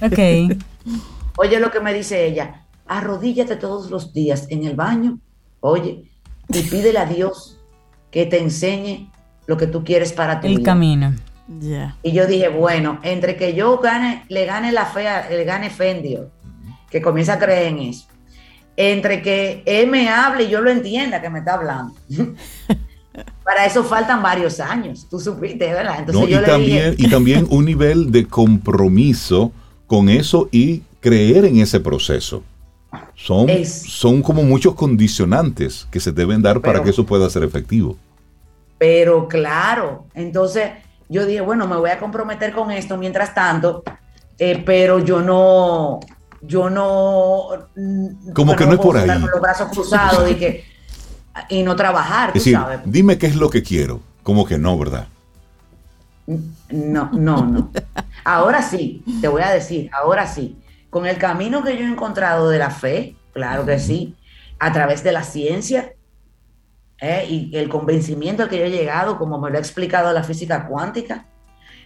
[0.03, 0.59] Ok.
[1.41, 5.21] Oye lo que me dice ella, arrodíllate todos los días en el baño,
[5.61, 6.11] oye,
[6.49, 7.61] y pídele a Dios
[8.11, 9.13] que te enseñe
[9.47, 11.15] lo que tú quieres para tu el camino.
[12.03, 16.29] Y yo dije, bueno, entre que yo gane, le gane la fe, le gane Fendio,
[16.91, 18.07] que comienza a creer en eso,
[18.77, 21.95] entre que él me hable y yo lo entienda que me está hablando.
[23.45, 26.01] Para eso faltan varios años, tú supiste, ¿verdad?
[26.01, 29.53] Entonces yo y, también, y también un nivel de compromiso
[29.87, 32.43] con eso y creer en ese proceso.
[33.15, 37.97] Son, son como muchos condicionantes que se deben dar para que eso pueda ser efectivo.
[38.79, 40.71] Pero claro, entonces
[41.09, 43.83] yo dije, bueno, me voy a comprometer con esto mientras tanto,
[44.39, 46.01] eh, pero yo no,
[46.41, 47.49] yo no...
[48.33, 49.09] Como que no, es por ahí.
[49.09, 50.65] Con los brazos cruzados y, que,
[51.51, 52.81] y no trabajar, tú sabes.
[52.85, 54.01] Dime qué es lo que quiero.
[54.23, 55.09] Como que no, ¿verdad?
[56.71, 57.71] No, no, no.
[58.25, 60.57] Ahora sí, te voy a decir, ahora sí
[60.91, 64.17] con el camino que yo he encontrado de la fe, claro que sí,
[64.59, 65.93] a través de la ciencia,
[67.01, 67.27] ¿eh?
[67.29, 70.67] y el convencimiento al que yo he llegado, como me lo ha explicado la física
[70.67, 71.27] cuántica,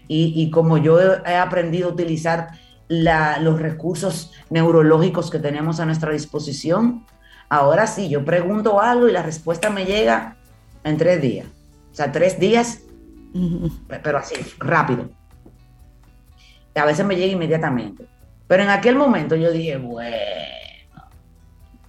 [0.09, 2.51] y, como yo he, aprendido a utilizar
[2.89, 7.07] los recursos neurológicos que tenemos a nuestra disposición,
[7.49, 10.37] ahora sí, yo pregunto algo y la respuesta me llega
[10.85, 11.47] en tres días.
[11.91, 12.83] O sea, tres días,
[14.03, 15.09] pero así, rápido.
[16.75, 18.12] A veces me llega inmediatamente.
[18.53, 20.15] Pero en aquel momento yo dije, bueno,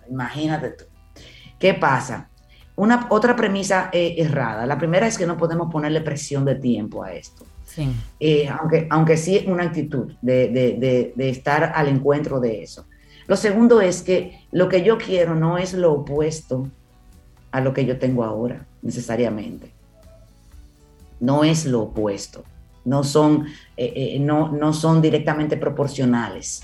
[0.09, 0.85] imagínate tú.
[1.59, 2.29] ¿Qué pasa?
[2.77, 4.65] Una, otra premisa eh, errada.
[4.65, 7.43] La primera es que no podemos ponerle presión de tiempo a esto.
[8.17, 12.85] Eh, aunque, aunque sí es una actitud de, estar al encuentro de eso.
[13.27, 16.69] Lo segundo es que lo que yo quiero no es lo opuesto
[17.51, 19.73] a lo que yo tengo ahora, necesariamente.
[21.19, 22.45] No es lo opuesto.
[22.85, 23.45] No son,
[23.77, 26.63] eh, no, no son directamente proporcionales.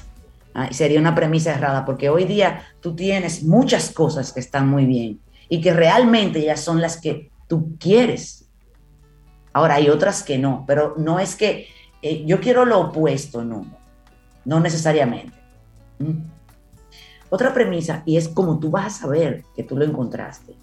[0.53, 4.85] Ah, sería una premisa errada, porque hoy día tú tienes muchas cosas que están muy
[4.85, 8.49] bien y que realmente ya son las que tú quieres.
[9.53, 11.67] Ahora hay otras que no, pero no es que
[12.01, 13.65] eh, yo quiero lo opuesto, no,
[14.45, 15.37] no necesariamente.
[15.99, 16.23] ¿Mm?
[17.29, 20.55] Otra premisa, y es como tú vas a saber que tú lo encontraste,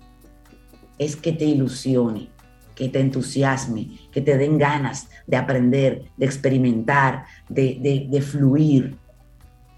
[0.99, 2.29] es que te ilusione,
[2.77, 8.97] que te entusiasme, que te den ganas de aprender, de experimentar, de, de, fluir,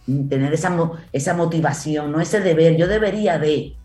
[0.06, 0.28] ¿Mm?
[0.28, 0.76] tener esa,
[1.12, 3.76] esa motivación, no ese deber, yo debería de,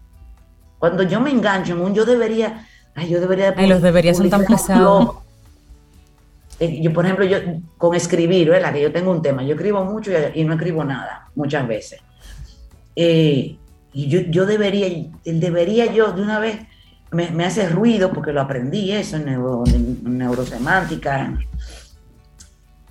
[0.80, 3.54] cuando yo me engancho en un yo debería, ay, yo debería...
[3.56, 5.18] Ay, los deberías son tan pesados.
[6.60, 7.38] Eh, yo, por ejemplo, yo
[7.78, 8.74] con escribir, ¿verdad?
[8.74, 12.02] Que yo tengo un tema, yo escribo mucho y, no escribo nada, muchas veces.
[12.96, 13.58] Eh,
[13.94, 14.88] y yo, yo debería,
[15.24, 16.60] debería yo de una vez,
[17.14, 21.38] me, hace ruido porque lo aprendí eso en, neurosemántica.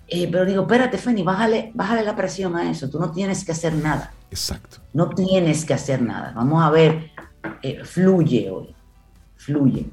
[0.08, 3.52] Eh, pero digo, espérate, Feni, bájale, bájale la presión a eso, tú no tienes que
[3.52, 4.12] hacer nada.
[4.30, 4.78] Exacto.
[4.92, 6.32] No tienes que hacer nada.
[6.34, 7.10] Vamos a ver
[7.62, 8.74] eh, fluye hoy,
[9.36, 9.86] fluye.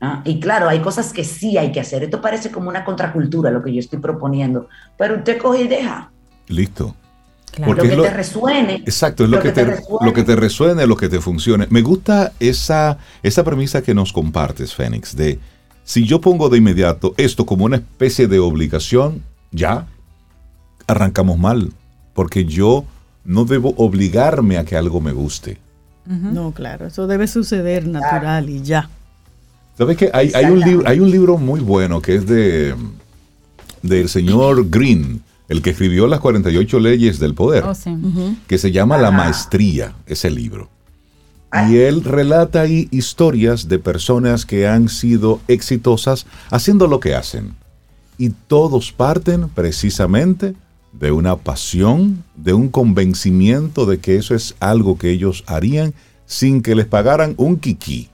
[0.00, 0.22] ¿ah?
[0.24, 2.04] Y claro, hay cosas que sí hay que hacer.
[2.04, 6.10] Esto parece como una contracultura lo que yo estoy proponiendo, pero usted coge y deja.
[6.48, 6.94] Listo.
[7.58, 8.74] Lo que te resuene.
[8.76, 10.06] Exacto, es lo, que, te, resuene.
[10.06, 11.66] lo que te resuene, lo que te funcione.
[11.70, 15.38] Me gusta esa, esa premisa que nos compartes, Fénix, de
[15.84, 19.86] si yo pongo de inmediato esto como una especie de obligación, ya
[20.86, 21.72] arrancamos mal,
[22.14, 22.84] porque yo
[23.24, 25.58] no debo obligarme a que algo me guste.
[26.06, 28.88] No, claro, eso debe suceder natural y ya.
[29.76, 30.10] ¿Sabes qué?
[30.12, 32.74] Hay, hay, un libro, hay un libro muy bueno que es de
[33.82, 37.72] del señor Green, el que escribió las 48 leyes del poder, oh,
[38.46, 40.70] que se llama La Maestría, ese libro.
[41.68, 47.56] Y él relata ahí historias de personas que han sido exitosas haciendo lo que hacen.
[48.16, 50.54] Y todos parten precisamente
[50.92, 55.94] de una pasión, de un convencimiento de que eso es algo que ellos harían
[56.26, 58.08] sin que les pagaran un kiki.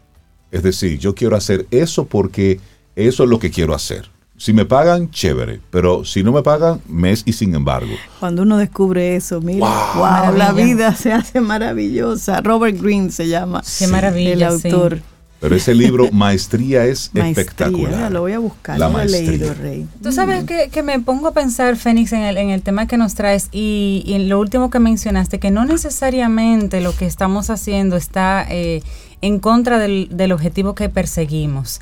[0.51, 2.61] Es decir, yo quiero hacer eso porque
[2.95, 4.16] eso es lo que quiero hacer.
[4.39, 7.93] Si me pagan, chévere, pero si no me pagan, mes y sin embargo.
[8.21, 12.43] Cuando uno descubre eso, mira, wow, la vida se hace maravillosa.
[12.43, 13.63] Robert Greene se llama.
[13.79, 15.01] Qué maravilla, el autor.
[15.41, 18.13] Pero ese libro, Maestría, es espectacular.
[18.13, 19.87] Lo voy a buscar, la lo he leído, Rey.
[20.03, 20.71] Tú sabes mm.
[20.71, 24.05] que, me pongo a pensar, Fénix, en el, en el tema que nos traes y,
[24.09, 28.83] en lo último que mencionaste, que no necesariamente lo que estamos haciendo está eh,
[29.23, 31.81] en contra del, del objetivo que perseguimos.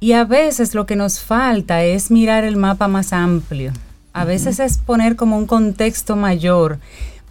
[0.00, 3.72] Y a veces lo que nos falta es mirar el mapa más amplio.
[4.12, 6.78] A veces es poner como un contexto mayor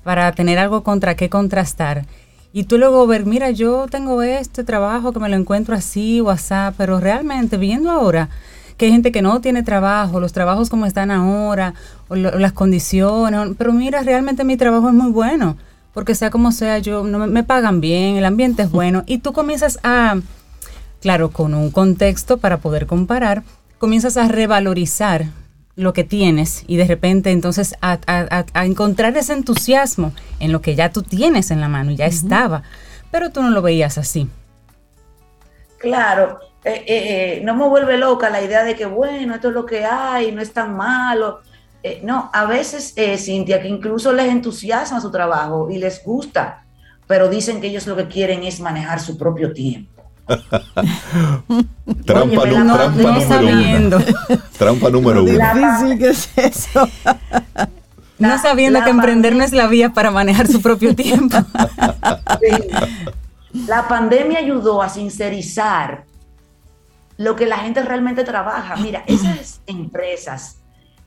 [0.03, 2.05] para tener algo contra qué contrastar.
[2.51, 6.29] Y tú luego ver, mira, yo tengo este trabajo que me lo encuentro así o
[6.29, 8.29] así, pero realmente viendo ahora
[8.77, 11.73] que hay gente que no tiene trabajo, los trabajos como están ahora,
[12.09, 15.57] o, las condiciones, pero mira, realmente mi trabajo es muy bueno,
[15.93, 19.33] porque sea como sea, yo no me, pagan bien, el ambiente es bueno, y tú
[19.33, 20.19] comienzas a,
[21.03, 23.43] claro, con un contexto para poder comparar,
[23.77, 25.25] comienzas a revalorizar
[25.75, 27.99] lo que tienes y de repente entonces a,
[28.63, 32.63] encontrar ese entusiasmo en lo que ya tú tienes en la mano, ya estaba,
[33.11, 34.29] pero tú no lo veías así.
[35.77, 39.53] Claro, eh, eh, eh, no me vuelve loca la idea de que bueno, esto es
[39.53, 41.41] lo que hay, no es tan malo.
[42.01, 46.63] no, a veces, Cintia, que incluso les entusiasma su trabajo y les gusta,
[47.07, 49.92] pero dicen que ellos lo que quieren es manejar su propio tiempo.
[52.05, 53.97] Trampa, número uno.
[54.57, 55.33] Trampa número uno.
[58.19, 61.37] no sabiendo que emprender no es la vía para manejar su propio tiempo.
[63.67, 66.05] La pandemia ayudó a sincerizar
[67.17, 68.75] lo que la gente realmente trabaja.
[68.77, 70.57] Mira, esas empresas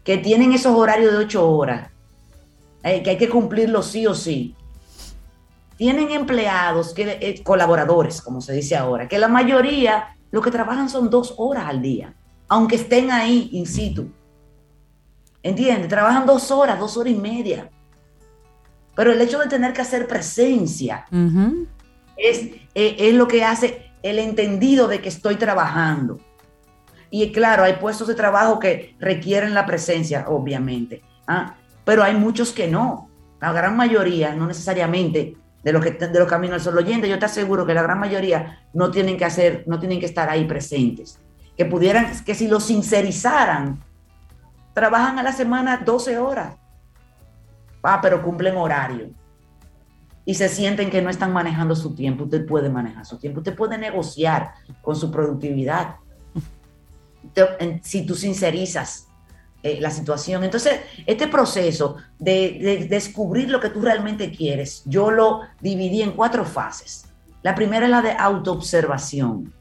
[0.05, 1.90] que tienen esos horarios de ocho horas,
[2.85, 4.55] eh, que hay que cumplirlos sí o sí,
[5.76, 10.88] tienen empleados, que, eh, colaboradores, como se dice ahora, que la mayoría lo que trabajan
[10.88, 12.14] son dos horas al día,
[12.48, 14.10] aunque estén ahí in situ.
[15.42, 15.88] ¿Entiendes?
[15.88, 17.70] Trabajan dos horas, dos horas y media.
[18.96, 21.06] Pero el hecho de tener que hacer presencia
[22.16, 22.40] es,
[22.74, 26.18] eh, es lo que hace el entendido de que estoy trabajando.
[27.10, 31.02] Y claro, hay puestos de trabajo que requieren la presencia, obviamente.
[31.26, 31.54] ¿ah?
[31.84, 33.08] Pero hay muchos que no.
[33.40, 35.36] La gran mayoría, no necesariamente
[35.66, 37.98] de los que de los caminos al sol oyente, yo te aseguro que la gran
[37.98, 41.18] mayoría no tienen que hacer, no tienen que estar ahí presentes.
[41.57, 43.83] Que pudieran, que si lo sincerizaran,
[44.74, 46.55] trabajan a la semana 12 horas.
[47.83, 49.11] Ah, pero cumplen horario.
[50.24, 52.24] Y se sienten que no están manejando su tiempo.
[52.24, 53.40] Usted puede manejar su tiempo.
[53.40, 54.52] Usted puede negociar
[54.83, 55.96] con su productividad.
[57.83, 59.05] Si tú sincerizas
[59.66, 60.44] eh, la situación.
[60.44, 66.44] Entonces, este proceso de, descubrir lo que tú realmente quieres, yo lo dividí en cuatro
[66.44, 67.07] fases.
[67.42, 69.52] La primera es la de autoobservación,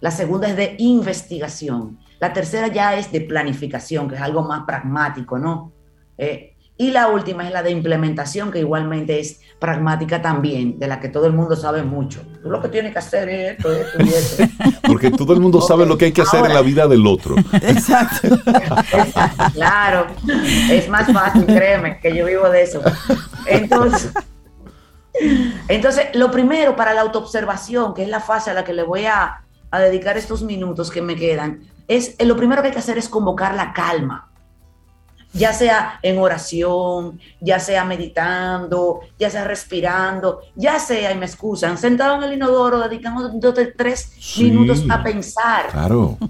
[0.00, 4.64] la segunda es de investigación, la tercera ya es de planificación, que es algo más
[4.66, 5.72] pragmático, ¿no?
[6.16, 6.49] Eh,
[6.80, 11.10] y la última es la de implementación, que igualmente es pragmática también, de la que
[11.10, 12.22] todo el mundo sabe mucho.
[12.42, 14.44] Tú lo que tienes que hacer es esto, esto y esto.
[14.88, 17.36] Porque todo el mundo sabe lo que hay que hacer en la vida del otro.
[17.52, 18.30] Exacto.
[19.52, 20.06] claro,
[20.70, 22.80] es más fácil, créeme, que yo vivo de eso.
[23.44, 24.10] Entonces,
[25.68, 29.04] entonces lo primero para la autoobservación, que es la fase a la que le voy
[29.04, 32.96] a, a dedicar estos minutos que me quedan, es lo primero que hay que hacer
[32.96, 34.29] es convocar la calma
[35.32, 41.78] ya sea en oración, ya sea meditando, ya sea respirando, ya sea, y me excusan,
[41.78, 43.30] sentado en el inodoro, dedicamos
[43.76, 45.68] tres minutos a pensar.
[45.70, 46.16] Claro.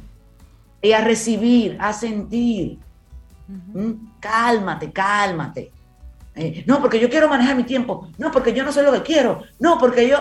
[0.82, 2.78] Y a recibir, a sentir.
[3.46, 4.18] ¿Mm?
[4.18, 5.70] Cálmate, cálmate.
[6.34, 8.08] Eh, no, porque yo quiero manejar mi tiempo.
[8.16, 9.42] No, porque yo no sé lo que quiero.
[9.58, 10.16] No, porque yo...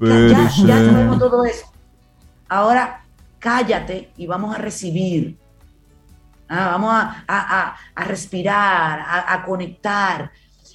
[0.00, 1.72] ya, ya sabemos todo eso.
[2.50, 3.02] Ahora,
[3.38, 5.38] cállate y vamos a recibir
[6.48, 10.30] Ah, vamos a, respirar, a, conectar,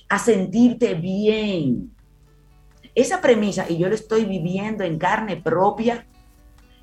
[0.08, 1.91] a sentirte bien.
[2.95, 6.05] Esa premisa, y yo lo estoy viviendo en carne propia,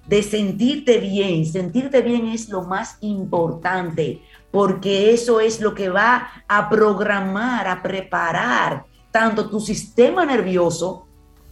[0.07, 1.45] de sentirte bien.
[1.45, 7.83] Sentirte bien es lo más importante, porque eso es lo que va a programar, a
[7.83, 11.07] preparar tanto tu sistema nervioso,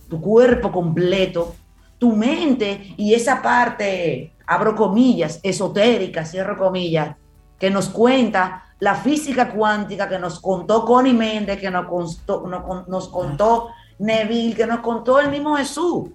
[0.08, 1.56] tu cuerpo completo,
[1.98, 7.16] tu mente y esa parte, abro comillas, esotérica, cierro comillas,
[7.58, 13.08] que nos cuenta la física cuántica, que nos contó Connie Méndez, que nos contó, nos
[13.08, 16.10] contó Neville, que nos contó el mismo Jesús.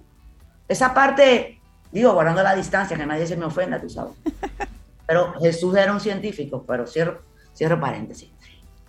[0.68, 4.12] Esa parte, digo, guardando la distancia, que nadie se me ofenda, tú sabes.
[5.06, 7.22] Pero Jesús era un científico, pero cierro,
[7.52, 8.30] cierro paréntesis.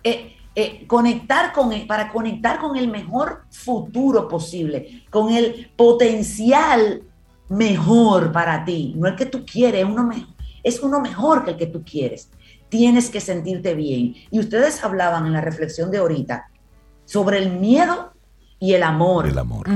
[0.04, 7.02] Eh, eh, conectar con para conectar con el mejor futuro posible, con el potencial
[7.48, 10.08] mejor para ti, no el que tú quieres, uno
[10.62, 12.28] es uno mejor que el que tú quieres
[12.72, 14.14] tienes que sentirte bien.
[14.30, 16.48] Y ustedes hablaban en la reflexión de ahorita
[17.04, 18.14] sobre el miedo
[18.58, 19.26] y el amor.
[19.26, 19.68] El amor.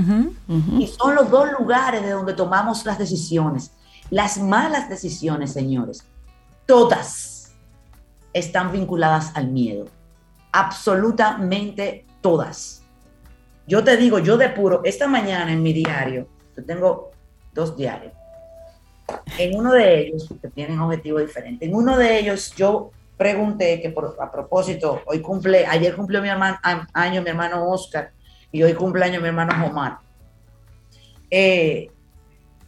[0.78, 3.72] Y son los dos lugares de donde tomamos las decisiones.
[4.09, 6.06] Las malas decisiones, señores,
[6.64, 7.52] todas
[8.32, 9.85] están vinculadas al miedo.
[10.50, 12.82] Absolutamente todas.
[13.66, 17.11] Yo te digo, yo depuro, esta mañana en mi diario, yo tengo
[17.52, 18.14] dos diarios,
[19.38, 23.90] en uno de ellos, que tienen objetivos diferentes, en uno de ellos yo pregunté que
[23.90, 28.12] por, a propósito, hoy cumple, ayer cumplió mi año mi hermano Oscar
[28.52, 29.98] y hoy cumpleaños mi hermano Omar.
[31.30, 31.90] Eh,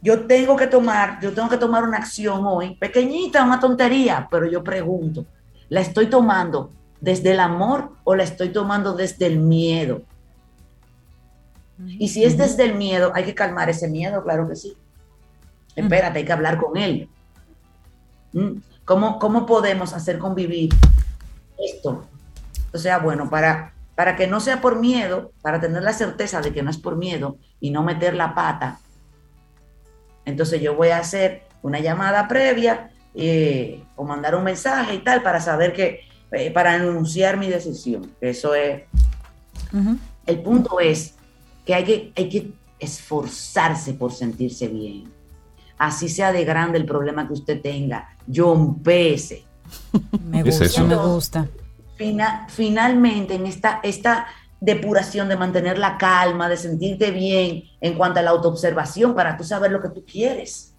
[0.01, 4.45] yo tengo que tomar, yo tengo que tomar una acción hoy, pequeñita, una tontería, pero
[4.45, 5.25] yo pregunto,
[5.67, 6.71] ¿la estoy tomando
[7.01, 10.01] desde el amor o la estoy tomando desde el miedo?
[11.87, 14.75] Y si es desde el miedo, hay que calmar ese miedo, claro que sí
[15.79, 17.09] espérate, hay que hablar con él.
[18.33, 18.59] ¿Mm?
[18.85, 20.73] ¿Cómo, ¿Cómo podemos hacer convivir
[21.57, 22.05] esto?
[22.73, 26.53] O sea, bueno, para, para que no sea por miedo, para tener la certeza de
[26.53, 28.79] que no es por miedo y no meter la pata,
[30.25, 35.21] entonces yo voy a hacer una llamada previa eh, o mandar un mensaje y tal
[35.21, 36.01] para saber que,
[36.31, 38.11] eh, para anunciar mi decisión.
[38.21, 38.83] Eso es.
[40.25, 41.15] El punto es
[41.65, 45.18] que hay, que hay que esforzarse por sentirse bien
[45.79, 49.45] así sea de grande el problema que usted tenga, John Pese.
[50.25, 51.47] Me gusta, me gusta.
[52.49, 54.27] finalmente, en esta, esta
[54.59, 59.43] depuración de mantener la calma, de sentirte bien en cuanto a la autoobservación, para tú
[59.43, 60.75] saber lo que tú quieres.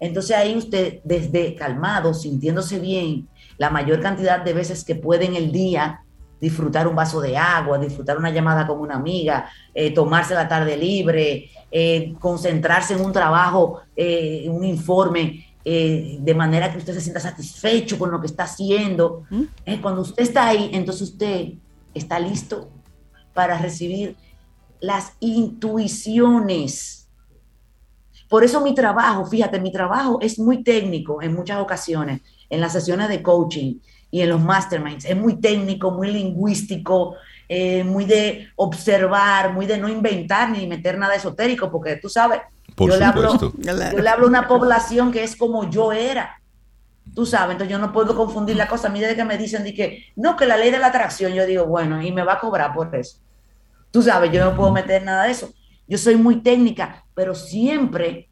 [0.00, 5.36] Entonces ahí usted, desde calmado, sintiéndose bien, la mayor cantidad de veces que puede en
[5.36, 6.02] el día,
[6.40, 10.76] disfrutar un vaso de agua, disfrutar una llamada con una amiga, eh, tomarse la tarde
[10.76, 17.18] libre, eh, concentrarse en un trabajo, en un informe, de manera que usted se sienta
[17.18, 19.24] satisfecho con lo que está haciendo.
[19.30, 19.80] ¿Mm?
[19.82, 21.54] cuando usted está ahí, entonces usted
[21.92, 22.68] está listo
[23.34, 24.16] para recibir
[24.80, 27.08] las intuiciones.
[28.28, 32.72] Por eso mi trabajo, fíjate, mi trabajo es muy técnico en muchas ocasiones, en las
[32.72, 33.78] sesiones de coaching
[34.10, 35.04] y en los masterminds.
[35.04, 37.16] Es muy técnico, muy lingüístico,
[37.48, 42.40] eh, muy de observar, muy de no inventar ni meter nada esotérico, porque tú sabes,
[42.76, 46.40] yo, le hablo, yo le hablo a una población que es como yo era.
[47.14, 48.88] Tú sabes, entonces yo no puedo confundir la cosa.
[48.88, 51.32] A mí desde que me dicen de que no, que la ley de la atracción,
[51.32, 53.18] yo digo, bueno, y me va a cobrar por eso.
[53.90, 55.50] Tú sabes, yo no puedo meter nada de eso.
[55.88, 58.28] Yo soy muy técnica, pero siempre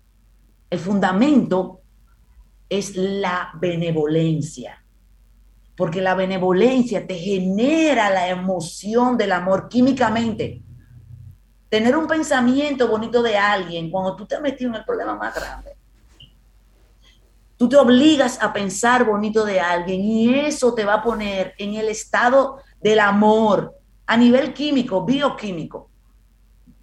[0.69, 1.81] el fundamento
[2.69, 4.84] es la benevolencia.
[5.77, 10.63] Porque la benevolencia te genera la emoción del amor químicamente.
[11.69, 15.35] Tener un pensamiento bonito de alguien cuando tú te has metido en el problema más
[15.35, 15.77] grande.
[17.57, 21.75] Tú te obligas a pensar bonito de alguien y eso te va a poner en
[21.75, 23.75] el estado del amor,
[24.07, 25.91] a nivel químico, bioquímico.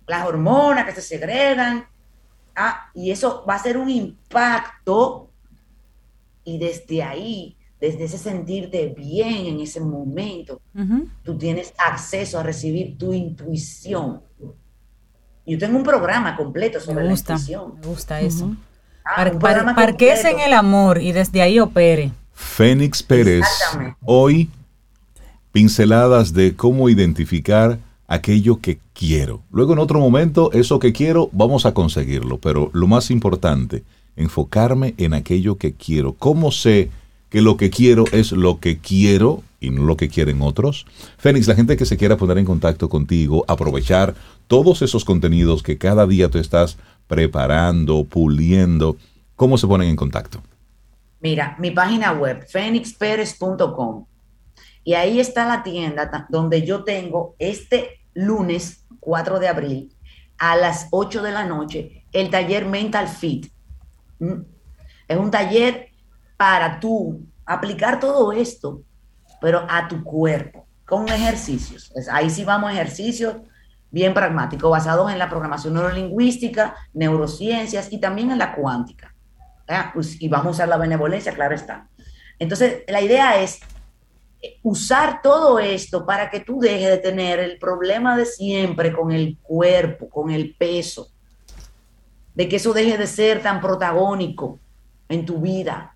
[0.07, 1.87] Las hormonas que se segregan,
[2.55, 5.29] ah, y eso va a ser un impacto,
[6.43, 10.61] y desde ahí, desde ese sentirte bien en ese momento,
[11.23, 14.21] tú tienes acceso a recibir tu intuición.
[15.47, 17.79] Yo tengo un programa completo sobre la intuición.
[17.81, 18.55] Me gusta eso.
[19.03, 22.11] Ah, para, que es en el amor y desde ahí opere.
[22.33, 23.47] Fénix Pérez,
[24.05, 24.51] hoy
[25.51, 29.41] pinceladas de cómo identificar aquello que quiero.
[29.51, 33.83] Luego en otro momento, eso que quiero, vamos a conseguirlo, pero lo más importante,
[34.15, 36.13] enfocarme en aquello que quiero.
[36.13, 36.91] ¿Cómo sé
[37.31, 40.85] que lo que quiero es lo que quiero y no lo que quieren otros?
[41.17, 44.13] Fénix, la gente que se quiera poner en contacto contigo, aprovechar
[44.47, 46.77] todos esos contenidos que cada día tú estás
[47.07, 48.97] preparando, puliendo,
[49.35, 50.43] ¿cómo se ponen en contacto?
[51.21, 54.05] Mira, mi página web, fenixperez.com
[54.83, 59.95] y ahí está la tienda donde yo tengo este lunes 4 de abril
[60.37, 63.47] a las 8 de la noche el taller Mental Fit.
[64.19, 64.41] Mm.
[65.07, 65.90] Es un taller
[66.41, 68.81] para tú aplicar todo esto,
[69.39, 71.93] pero a tu cuerpo, con ejercicios.
[72.11, 73.35] Ahí sí vamos a ejercicios
[73.91, 79.13] bien pragmáticos, basados en la programación neurolingüística, neurociencias y también en la cuántica.
[79.93, 81.87] Pues, y vamos a usar la benevolencia, claro está.
[82.39, 83.59] Entonces, la idea es
[84.63, 89.37] usar todo esto para que tú dejes de tener el problema de siempre con el
[89.43, 91.11] cuerpo, con el peso,
[92.33, 94.57] de que eso deje de ser tan protagónico
[95.07, 95.95] en tu vida.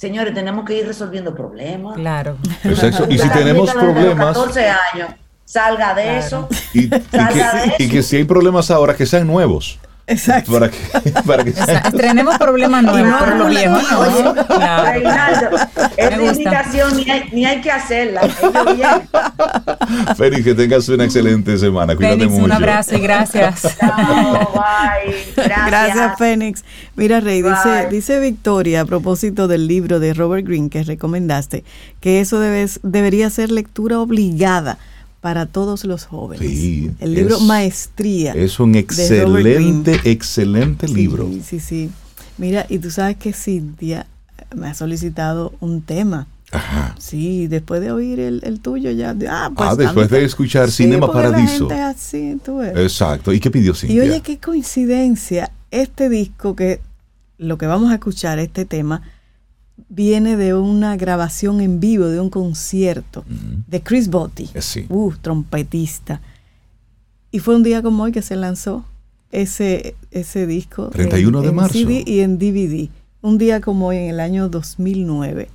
[0.00, 1.94] Señores, tenemos que ir resolviendo problemas.
[1.94, 2.38] Claro.
[3.10, 4.34] Y si tenemos problemas...
[4.34, 5.10] 14 años,
[5.44, 6.48] salga de eso.
[6.72, 6.88] Y,
[7.90, 9.78] que, si hay problemas ahora, que sean nuevos.
[10.10, 10.52] Exacto.
[10.52, 10.76] Para que,
[11.26, 11.52] para que
[11.96, 14.34] Tenemos problemas nuevos, por lo viejo, ¿no?
[14.46, 15.56] Claro.
[15.96, 18.22] es invitación, ni hay, ni hay que hacerla.
[20.16, 21.94] Félix, que tengas una excelente semana.
[21.94, 22.44] Cuídate Fénix, mucho.
[22.44, 23.62] Un abrazo y gracias.
[23.80, 25.14] Chao, bye.
[25.36, 25.66] Gracias.
[25.66, 26.64] Gracias, Fénix.
[26.96, 31.62] Mira, Rey, dice, dice Victoria a propósito del libro de Robert Greene que recomendaste,
[32.00, 34.78] que eso debes, debería ser lectura obligada
[35.20, 36.48] para todos los jóvenes.
[36.48, 38.32] Sí, el libro Maestría.
[38.32, 41.28] Es un excelente, excelente libro.
[41.28, 41.90] Sí, sí, sí.
[42.38, 44.06] Mira, y tú sabes que Cintia
[44.54, 46.26] me ha solicitado un tema.
[46.52, 46.96] Ajá.
[46.98, 49.14] Sí, después de oír el, tuyo ya.
[49.28, 51.68] Ah, pues, ah después de escuchar Cinema Paradiso.
[51.70, 52.76] así, tú ves.
[52.76, 53.32] Exacto.
[53.32, 54.04] ¿Y qué pidió Cintia?
[54.04, 55.52] Y oye, qué coincidencia.
[55.70, 56.80] Este disco que
[57.38, 59.02] lo que vamos a escuchar, este tema,
[59.88, 63.24] viene de una grabación en vivo, de un concierto
[63.66, 66.20] de Chris Botti, eh, uh, trompetista.
[67.30, 68.84] Y fue un día como hoy que se lanzó
[69.30, 70.90] ese, ese disco.
[70.90, 71.72] 31 de marzo.
[71.72, 72.88] CD y en DVD.
[73.22, 75.48] Un día como hoy en el año 2009.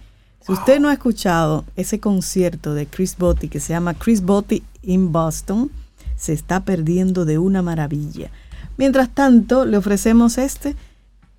[0.46, 4.62] Si usted no ha escuchado ese concierto de Chris Botti que se llama Chris Botti
[4.84, 5.72] in Boston,
[6.16, 8.30] se está perdiendo de una maravilla.
[8.78, 10.76] Mientras tanto, le ofrecemos este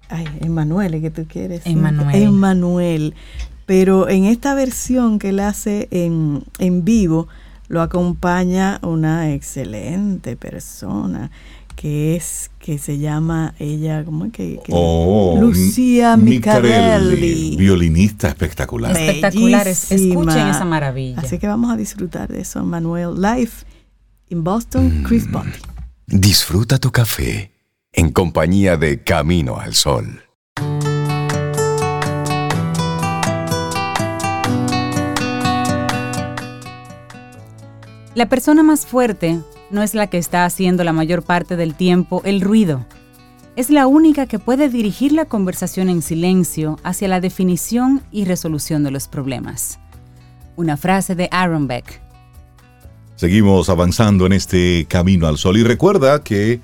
[0.09, 1.62] Ay, Emanuel, que tú quieres.
[1.64, 2.22] Emanuel.
[2.22, 3.14] Emanuel.
[3.66, 7.26] Pero en esta versión que él hace en, en vivo,
[7.68, 11.30] lo acompaña una excelente persona
[11.74, 18.96] que es que se llama ella cómo es que, oh, Lucía Micarelli, violinista espectacular.
[18.96, 21.20] Espectaculares escuchen esa maravilla.
[21.20, 23.66] Así que vamos a disfrutar de eso Manuel Life
[24.30, 25.59] in Boston Chris Botti
[26.07, 27.50] disfruta tu café
[27.97, 30.22] en compañía de Camino al Sol.
[38.14, 39.40] La persona más fuerte
[39.70, 42.86] no es la que está haciendo la mayor parte del tiempo el ruido.
[43.57, 48.84] Es la única que puede dirigir la conversación en silencio hacia la definición y resolución
[48.84, 49.78] de los problemas.
[50.57, 52.03] Una frase de Aaron Beck.
[53.16, 56.61] Seguimos avanzando en este camino al sol y recuerda que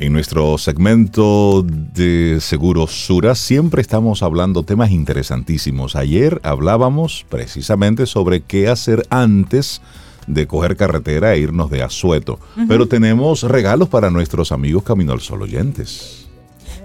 [0.00, 5.96] en nuestro segmento de Seguros Sura siempre estamos hablando temas interesantísimos.
[5.96, 9.82] Ayer hablábamos precisamente sobre qué hacer antes
[10.28, 12.38] de coger carretera e irnos de asueto.
[12.68, 16.28] Pero tenemos regalos para nuestros amigos Camino al Sol oyentes.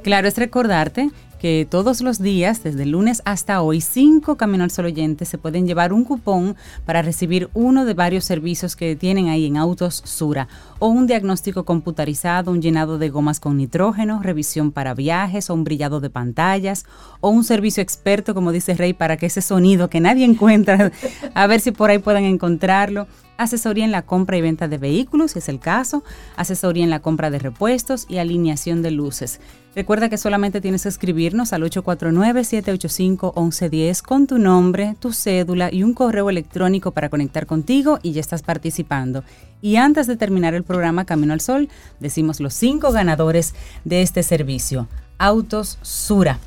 [0.01, 1.11] Claro, es recordarte
[1.44, 5.68] que todos los días, desde el lunes hasta hoy, cinco Camino al oyentes se pueden
[5.68, 10.48] llevar un cupón para recibir uno de varios servicios que tienen ahí en Autos Sura,
[10.80, 15.66] o un diagnóstico computarizado, un llenado de gomas con nitrógeno, revisión para viajes, o un
[15.66, 16.86] brillado de pantallas,
[17.20, 20.94] o un servicio experto, como dice Rey, para que ese sonido que nadie encuentra,
[21.34, 23.06] a ver si por ahí puedan encontrarlo
[23.38, 26.03] asesoría en la compra y venta de vehículos, si es el caso,
[26.36, 29.39] asesoría en la compra de repuestos y alineación de luces.
[29.75, 35.93] Recuerda que solamente tienes que escribirnos al 849-785-1110 con tu nombre, tu cédula y un
[35.93, 39.23] correo electrónico para conectar contigo y ya estás participando.
[39.61, 41.69] Y antes de terminar el programa Camino al Sol,
[41.99, 44.88] decimos los cinco ganadores de este servicio.
[45.17, 46.38] Autos Sura.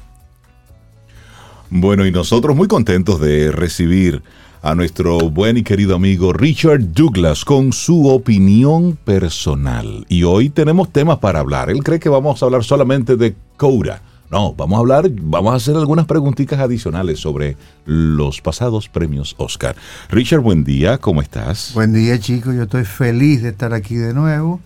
[1.68, 4.22] Bueno, y nosotros muy contentos de recibir
[4.66, 10.04] a nuestro buen y querido amigo Richard Douglas con su opinión personal.
[10.08, 11.70] Y hoy tenemos temas para hablar.
[11.70, 14.02] Él cree que vamos a hablar solamente de Coura.
[14.28, 19.76] No, vamos a hablar, vamos a hacer algunas preguntitas adicionales sobre los pasados premios Oscar.
[20.10, 21.70] Richard, buen día, ¿cómo estás?
[21.72, 22.56] Buen día, chicos.
[22.56, 24.60] Yo estoy feliz de estar aquí de nuevo.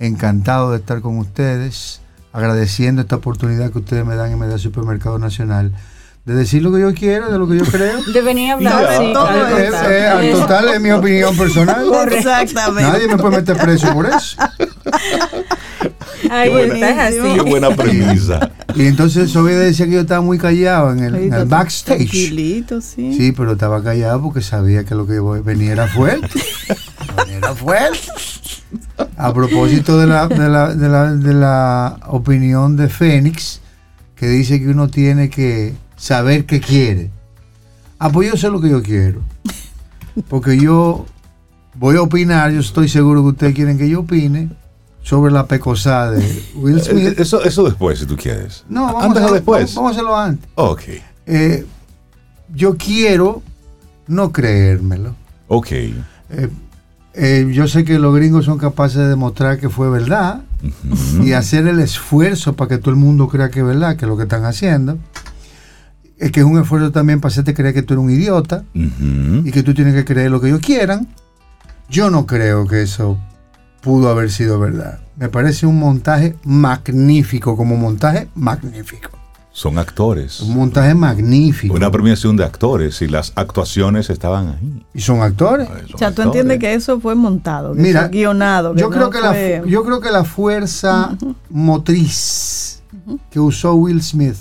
[0.00, 2.00] Encantado de estar con ustedes.
[2.32, 5.72] Agradeciendo esta oportunidad que ustedes me dan en Media Supermercado Nacional
[6.24, 8.02] de decir lo que yo quiero, de lo que yo creo.
[8.02, 8.96] De venir a hablar.
[8.98, 11.86] Sí, todo al total es mi opinión personal.
[12.10, 12.90] Exactamente.
[12.90, 14.36] Nadie me puede meter preso por eso.
[16.30, 17.18] Ahí está, así.
[17.34, 18.52] Qué buena premisa.
[18.74, 21.98] Y entonces Sofía decía que yo estaba muy callado en el, en el backstage.
[21.98, 23.14] Tranquilito, sí.
[23.14, 26.28] Sí, pero estaba callado porque sabía que lo que venía era fuerte.
[27.18, 27.98] venía era fuerte.
[29.18, 33.60] A propósito de la, de la, de la, de la opinión de Fénix,
[34.16, 37.10] que dice que uno tiene que saber qué quiere.
[37.98, 39.20] Ah, pues yo sé lo que yo quiero.
[40.28, 41.06] Porque yo
[41.74, 44.48] voy a opinar, yo estoy seguro que ustedes quieren que yo opine
[45.02, 47.18] sobre la pecosada de Will Smith.
[47.18, 48.64] Eso, eso después, si tú quieres.
[48.68, 49.74] No, vamos ¿Antes a, o después?
[49.74, 50.48] Vamos a hacerlo antes.
[50.54, 50.82] Ok,
[51.26, 51.66] Eh,
[52.54, 53.42] yo quiero
[54.06, 55.14] no creérmelo.
[55.48, 55.72] ok.
[55.72, 56.48] Eh,
[57.16, 60.42] eh, yo sé que los gringos son capaces de demostrar que fue verdad
[61.22, 64.08] y hacer el esfuerzo para que todo el mundo crea que es verdad, que es
[64.08, 64.98] lo que están haciendo.
[66.24, 69.50] Es que es un esfuerzo también para hacerte creer que tú eres un idiota y
[69.52, 71.06] que tú tienes que creer lo que ellos quieran.
[71.90, 73.18] Yo no creo que eso
[73.82, 75.00] pudo haber sido verdad.
[75.16, 79.10] Me parece un montaje magnífico, como montaje magnífico.
[79.52, 80.40] Son actores.
[80.40, 81.74] Un montaje magnífico.
[81.74, 84.84] Una premiación de actores y las actuaciones estaban ahí.
[84.94, 85.68] Y son actores.
[85.68, 86.26] Son O sea, tú actores.
[86.26, 88.74] entiendes que eso fue montado, que Mira, fue guionado.
[88.74, 91.16] que Yo creo, no que la, fue- fu- yo creo que la fuerza
[91.50, 92.82] motriz
[93.30, 94.36] que usó Will Smith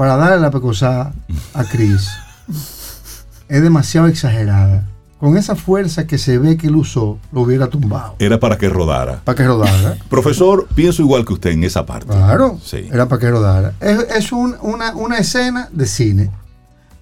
[0.00, 1.12] para darle la pecosada
[1.52, 2.08] a Chris
[3.50, 4.84] es demasiado exagerada.
[5.18, 8.14] Con esa fuerza que se ve que él usó, lo hubiera tumbado.
[8.18, 9.20] Era para que rodara.
[9.22, 9.98] Para que rodara.
[10.08, 12.06] Profesor, pienso igual que usted en esa parte.
[12.06, 12.88] Claro, Sí.
[12.90, 13.74] era para que rodara.
[13.78, 16.30] Es, es un- una, una escena de cine,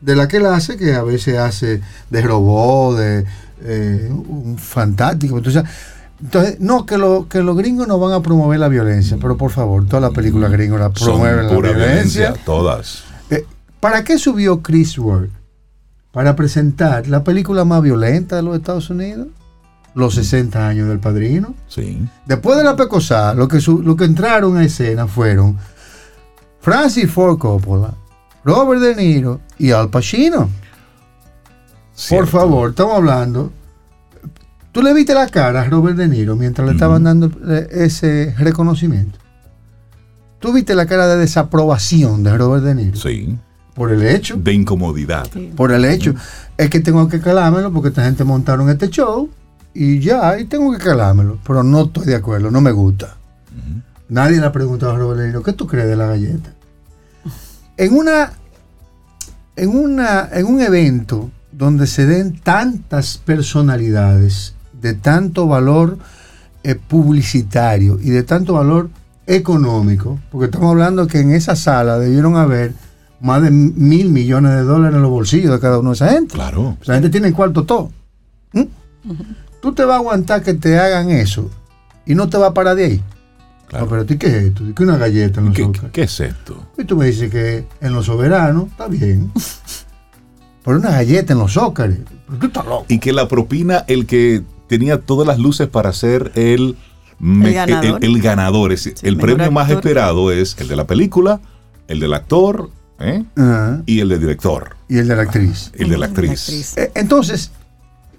[0.01, 1.81] de la que él hace, que a veces hace
[2.11, 3.25] de robot, de
[3.63, 5.37] eh, un fantástico.
[5.39, 5.63] Entonces,
[6.21, 9.51] entonces, no, que, lo, que los gringos no van a promover la violencia, pero por
[9.51, 11.75] favor, todas las películas gringas la Son promueven la violencia.
[11.77, 13.05] violencia, todas.
[13.31, 13.47] Eh,
[13.81, 15.29] ¿Para qué subió Chris Rock?
[16.13, 19.29] Para presentar la película más violenta de los Estados Unidos,
[19.95, 21.55] los 60 años del padrino.
[21.69, 22.05] Sí.
[22.27, 25.57] Después de la pecosada, lo que, su- lo que entraron a escena fueron
[26.61, 27.95] Francis Ford Coppola,
[28.45, 30.41] Robert De Niro y Al Pacino.
[30.49, 30.51] Por
[31.95, 32.27] Cierto.
[32.27, 33.53] favor, estamos hablando.
[34.73, 38.35] ¿Tú le viste la cara a Robert De Niro mientras le estaban dando eh, ese
[38.39, 39.19] reconocimiento?
[40.39, 42.97] ¿Tú viste la cara de desaprobación de Robert De Niro?
[42.97, 43.37] Sí.
[43.75, 45.29] Por el hecho, De incomodidad.
[45.57, 46.15] por el hecho.
[46.57, 49.31] Es que tengo que calármelo porque esta gente montaron este show
[49.73, 51.39] y ya, y tengo que calármelo.
[51.47, 53.17] Pero no estoy de acuerdo, no me gusta.
[54.09, 56.51] Nadie le ha preguntado a Robert De Niro, ¿qué tú crees de la galleta?
[57.77, 58.33] En una,
[59.55, 65.99] en una, en un evento donde se den tantas personalidades de tanto valor
[66.63, 68.91] eh, publicitario y de tanto valor
[69.27, 72.73] económico, porque estamos hablando que en esa sala debieron haber
[73.21, 76.35] más de mil millones de dólares en los bolsillos de cada uno de esa gente.
[76.35, 76.77] Claro.
[76.81, 77.91] Esa gente tiene cuarto todo.
[78.53, 78.65] ¿Mm?
[79.61, 81.51] Tú te vas a aguantar que te hagan eso
[82.07, 83.03] y no te va a parar de ahí.
[83.69, 83.85] Claro.
[83.85, 84.65] No, pero ¿tú qué es esto?
[84.75, 86.65] ¿Qué una galleta en los ¿Qué, es esto?
[86.79, 89.31] Y tú me dices que en los soberanos está bien.
[90.65, 91.99] Pero una galleta en los Óscares.
[92.27, 92.87] Pero tú estás loco.
[92.89, 96.77] Y que la propina, el que tenía todas las luces para ser el,
[97.19, 97.99] me- ganador.
[98.05, 98.73] el- el ganador.
[98.73, 101.41] Es Sí, el premio más esperado es el de la película,
[101.89, 103.25] el del actor ¿eh?
[103.87, 105.71] Y el del director, Y el de la actriz.
[105.75, 106.77] el de la La actriz.
[106.77, 107.51] Eh, Entonces,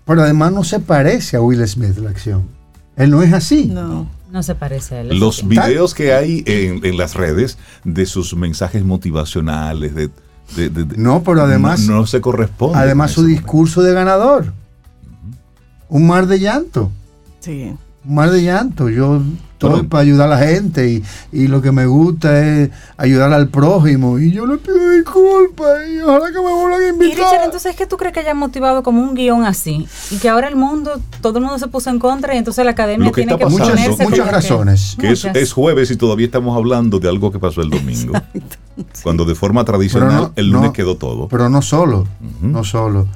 [0.06, 2.48] pero además no se parece a Will Smith la acción.
[2.96, 3.66] Él no es así.
[3.68, 4.10] No.
[4.32, 5.20] No se parece a él.
[5.20, 10.10] Los videos que hay en, en las redes de sus mensajes motivacionales, de,
[10.56, 12.78] de- No, pero además- no, no se corresponde.
[12.78, 14.54] Además, su discurso de ganador.
[15.90, 16.92] Un mar de llanto.
[17.40, 17.74] Sí.
[18.06, 18.90] Un mar de llanto.
[18.90, 19.22] Yo
[19.54, 23.34] estoy Pero- para ayudar a la gente y, y lo que me gusta es ayudar
[23.34, 24.20] al prójimo.
[24.20, 27.18] Y yo le pido disculpas y ojalá que me vuelvan a Y invitar.
[27.18, 29.86] Richard, entonces, ¿qué tú crees que haya motivado como un guion así?
[30.12, 32.72] Y que ahora el mundo, todo el mundo se puso en contra y entonces la
[32.72, 34.96] academia tiene que pasando- muchas, ponerse muchas que- razones.
[35.00, 35.36] Que es, Muchas.
[35.36, 38.14] es jueves y todavía estamos hablando de algo que pasó el domingo.
[39.04, 41.28] Cuando de forma tradicional no- el lunes no, quedó todo.
[41.28, 42.08] Pero no solo,
[42.42, 43.08] no solo.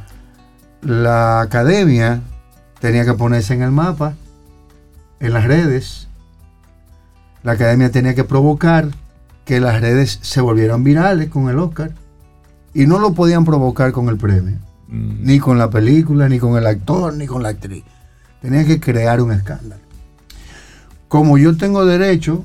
[0.82, 2.21] La academia
[2.84, 4.13] tenía que ponerse en el mapa,
[5.21, 6.09] en las redes.
[7.41, 8.89] La academia tenía que provocar
[9.45, 11.93] que las redes se volvieran virales con el Oscar.
[12.73, 14.57] Y no lo podían provocar con el premio.
[14.89, 15.23] Mm.
[15.23, 17.86] Ni con la película, ni con el actor, ni con la actriz.
[18.41, 19.81] Tenían que crear un escándalo.
[21.07, 22.43] Como yo tengo derecho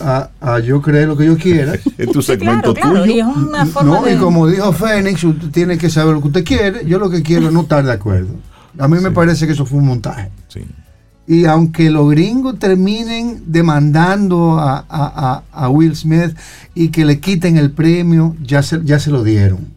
[0.00, 3.08] a, a yo creer lo que yo quiera, Es tu Sí, segmento claro, claro, y
[3.08, 3.30] tuyo.
[3.30, 4.12] es una forma no, de...
[4.12, 6.84] y como dijo Fénix, usted tiene que saber lo que usted quiere.
[6.84, 8.34] Yo lo que quiero es no estar de acuerdo.
[8.78, 10.30] A mí me parece que eso fue un montaje.
[10.48, 10.64] Sí.
[11.26, 16.36] Y aunque los gringos terminen demandando a, a- a- a Will Smith
[16.74, 19.68] y que le quiten el premio, ya se, ya se lo dieron.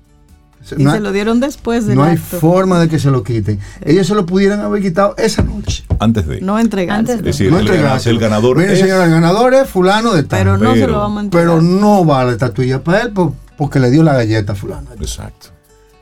[0.76, 3.22] Y no se hay, lo dieron después del no hay forma de que se lo
[3.24, 3.60] quiten.
[3.84, 5.84] Ellos se lo pudieran haber quitado esa noche.
[6.00, 6.42] Antes de.
[6.42, 7.00] No entregarse.
[7.12, 10.14] Antes de- Es decir, no el, el ganador Mire, es- señora, el ganador es fulano
[10.14, 10.40] de tal.
[10.40, 11.48] Pero no se Pero- lo vamos a entregar.
[11.48, 14.88] Pero no vale estatuilla para él por- porque le dio la galleta a fulano.
[15.00, 15.50] Exacto.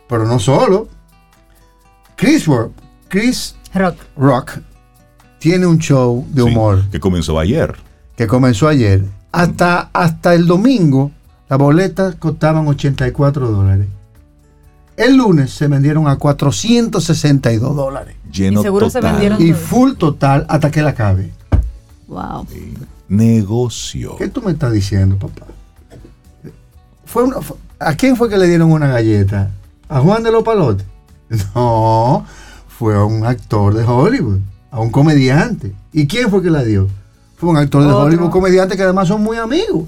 [0.07, 0.87] Pero no solo.
[2.15, 2.71] Chris Rock,
[3.13, 3.95] Chris Rock.
[4.17, 4.51] Rock
[5.37, 7.75] tiene un show de Sí, humor que comenzó ayer.
[8.15, 9.05] que comenzó ayer.
[9.31, 11.11] Hasta, hasta el domingo,
[11.47, 13.87] las boletas costaban 84 dólares.
[14.97, 18.15] El lunes se vendieron a 462 dólares.
[18.31, 19.11] Lleno Y seguro se total.
[19.11, 21.31] vendieron- Y full total hasta que la acabe.
[22.07, 22.47] Wow.
[23.09, 24.15] Negocio.
[24.17, 25.45] ¿Qué tú me estás diciendo, papá?
[27.05, 29.51] Fue una- fue- ¿A quién fue que le dieron una galleta?
[29.87, 30.87] ¿A Juan de los Palotes?
[31.55, 32.25] No,
[32.83, 35.73] fue a un actor de Hollywood, a un comediante.
[35.93, 36.89] ¿Y quién fue que la dio?
[37.37, 38.01] Fue un actor de Otro.
[38.01, 39.85] Hollywood, comediante que además son muy amigos.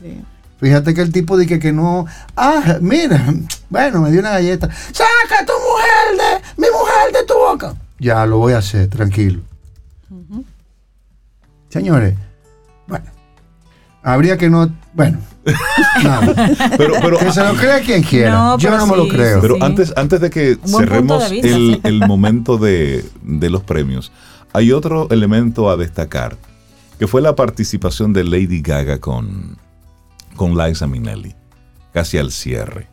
[0.00, 0.20] Sí.
[0.58, 2.06] Fíjate que el tipo dice que no.
[2.36, 3.24] Ah, mira,
[3.70, 4.68] bueno, me dio una galleta.
[4.68, 7.76] ¡Saca tu mujer de mi mujer de tu boca!
[8.00, 9.40] Ya lo voy a hacer, tranquilo.
[11.68, 12.16] Señores,
[12.88, 13.06] bueno,
[14.02, 14.68] habría que no.
[14.92, 15.18] Bueno,
[16.78, 18.30] Pero, pero, Que se lo crea quien quiera.
[18.32, 19.40] No, Yo no me lo creo.
[19.40, 19.60] pero Sí.
[19.62, 24.12] antes, antes de que cerremos de el, el momento de, de los premios,
[24.52, 26.36] hay otro elemento a destacar,
[26.98, 29.56] que fue la participación de Lady Gaga con,
[30.36, 31.34] con Liza Minnelli,
[31.92, 32.86] casi al cierre.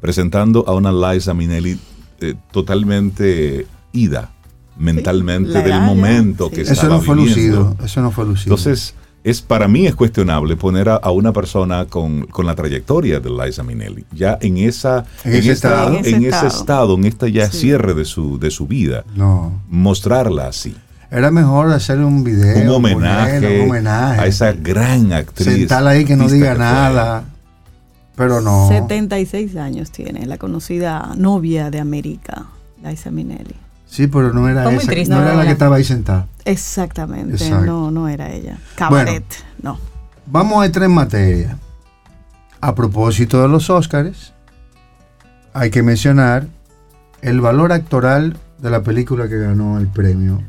[0.00, 1.78] Presentando a una Liza Minnelli
[2.20, 4.30] eh, totalmente ida
[4.76, 6.54] mentalmente del edad momento sí.
[6.56, 7.60] que Eso estaba no fue viviendo.
[7.60, 7.76] lucido.
[7.84, 8.54] Eso no fue lucido.
[8.54, 13.20] Entonces, es, para mí es cuestionable poner a, a una persona con, con la trayectoria
[13.20, 15.88] de Liza Minnelli, ya en esa En ese esta- estado.
[15.98, 16.94] en En ese ese estado.
[16.94, 17.58] en este ya Sí.
[17.58, 19.60] cierre de su, de su vida, no.
[19.68, 20.74] mostrarla así.
[21.10, 22.62] Era mejor hacer un video.
[22.62, 24.20] un homenaje, ponerla, un homenaje.
[24.22, 25.46] a esa gran actriz.
[25.46, 27.24] Sentarla ahí que no diga que nada.
[28.16, 28.68] Pero no.
[28.68, 32.44] 76 años tiene la conocida novia de América,
[32.84, 33.54] Liza Minnelli.
[33.92, 34.90] Sí, pero no era Fue esa.
[34.90, 36.26] triste, no era la que estaba ahí sentada.
[36.46, 37.66] Exactamente, Exacto.
[37.66, 38.56] no, no era ella.
[38.74, 39.22] Cabaret,
[39.62, 39.78] no.
[40.24, 41.58] Vamos a entrar en materia.
[42.62, 44.32] A propósito de los Óscares,
[45.52, 46.46] hay que mencionar
[47.20, 50.42] el valor actoral de la película que ganó el premio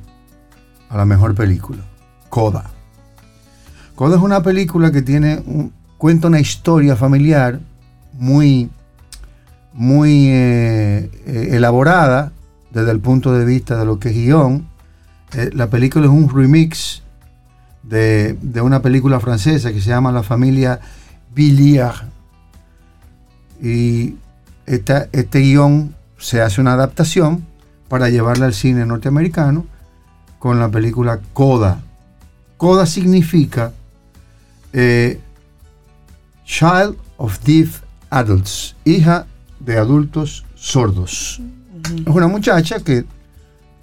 [0.89, 1.83] a la mejor película,
[2.29, 2.71] Coda.
[3.95, 7.59] Coda es una película que tiene un, cuenta una historia familiar
[8.13, 8.69] muy,
[9.73, 12.31] muy eh, eh, elaborada
[12.73, 14.67] desde el punto de vista de lo que es guion.
[15.33, 17.01] Eh, la película es un remix
[17.83, 20.79] de, de una película francesa que se llama La familia
[21.33, 22.03] Villiers.
[23.61, 24.15] Y
[24.65, 27.45] esta- este guion se hace una adaptación
[27.87, 29.65] para llevarla al cine norteamericano
[30.39, 31.81] con la película Coda.
[32.57, 33.71] Coda significa
[34.73, 35.19] eh,
[36.45, 39.27] Child of Deaf Adults, hija
[39.59, 41.41] de adultos sordos.
[41.83, 43.05] Es una muchacha que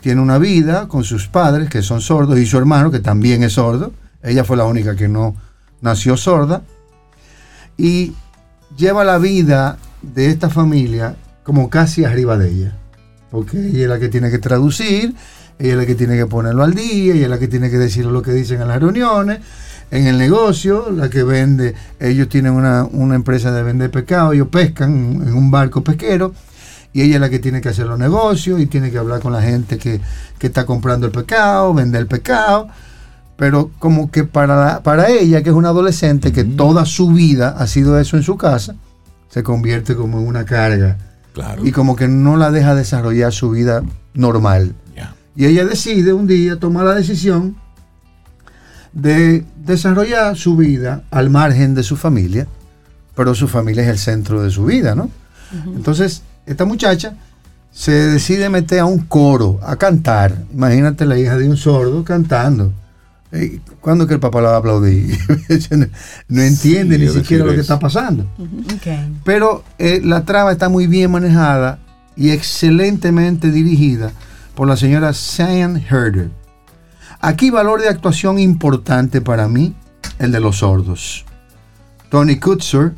[0.01, 3.55] tiene una vida con sus padres, que son sordos, y su hermano, que también es
[3.55, 3.93] sordo.
[4.23, 5.37] Ella fue la única que no
[5.81, 6.63] nació sorda.
[7.77, 8.15] Y
[8.77, 12.77] lleva la vida de esta familia como casi arriba de ella.
[13.31, 15.15] Porque ella es la que tiene que traducir,
[15.59, 17.79] ella es la que tiene que ponerlo al día, ella es la que tiene que
[17.79, 19.41] decir lo que dicen en las reuniones,
[19.91, 24.49] en el negocio, la que vende, ellos tienen una, una empresa de vender pescado, ellos
[24.49, 26.33] pescan en un barco pesquero
[26.93, 29.33] y ella es la que tiene que hacer los negocios y tiene que hablar con
[29.33, 30.01] la gente que,
[30.41, 32.69] está comprando el pescado, vender el pescado.
[33.37, 37.67] Pero como que para, para ella, que es una adolescente, que toda su vida ha
[37.67, 38.75] sido eso en su casa,
[39.29, 40.99] se convierte como en una carga.
[41.63, 43.83] Y como que no la deja desarrollar su vida
[44.15, 44.75] normal.
[45.37, 47.57] Y ella decide un día tomar la decisión
[48.93, 52.49] de desarrollar su vida al margen de su familia,
[53.15, 55.09] pero su familia es el centro de su vida, ¿no?
[55.75, 57.15] Entonces, esta muchacha
[57.73, 60.37] se decide meter a un coro, a cantar.
[60.53, 62.73] Imagínate la hija de un sordo cantando.
[63.81, 65.17] ¿Cuándo que el papá la va a aplaudir?
[66.29, 68.27] no entiende ni siquiera lo que está pasando.
[69.25, 71.79] Pero eh, la trama está muy bien manejada
[72.17, 74.13] y excelentemente dirigida
[74.55, 76.31] por la señora Sam Herder.
[77.21, 79.75] Aquí valor de actuación importante para mí,
[80.19, 81.25] el de los sordos.
[82.09, 82.95] Tony Kutzer,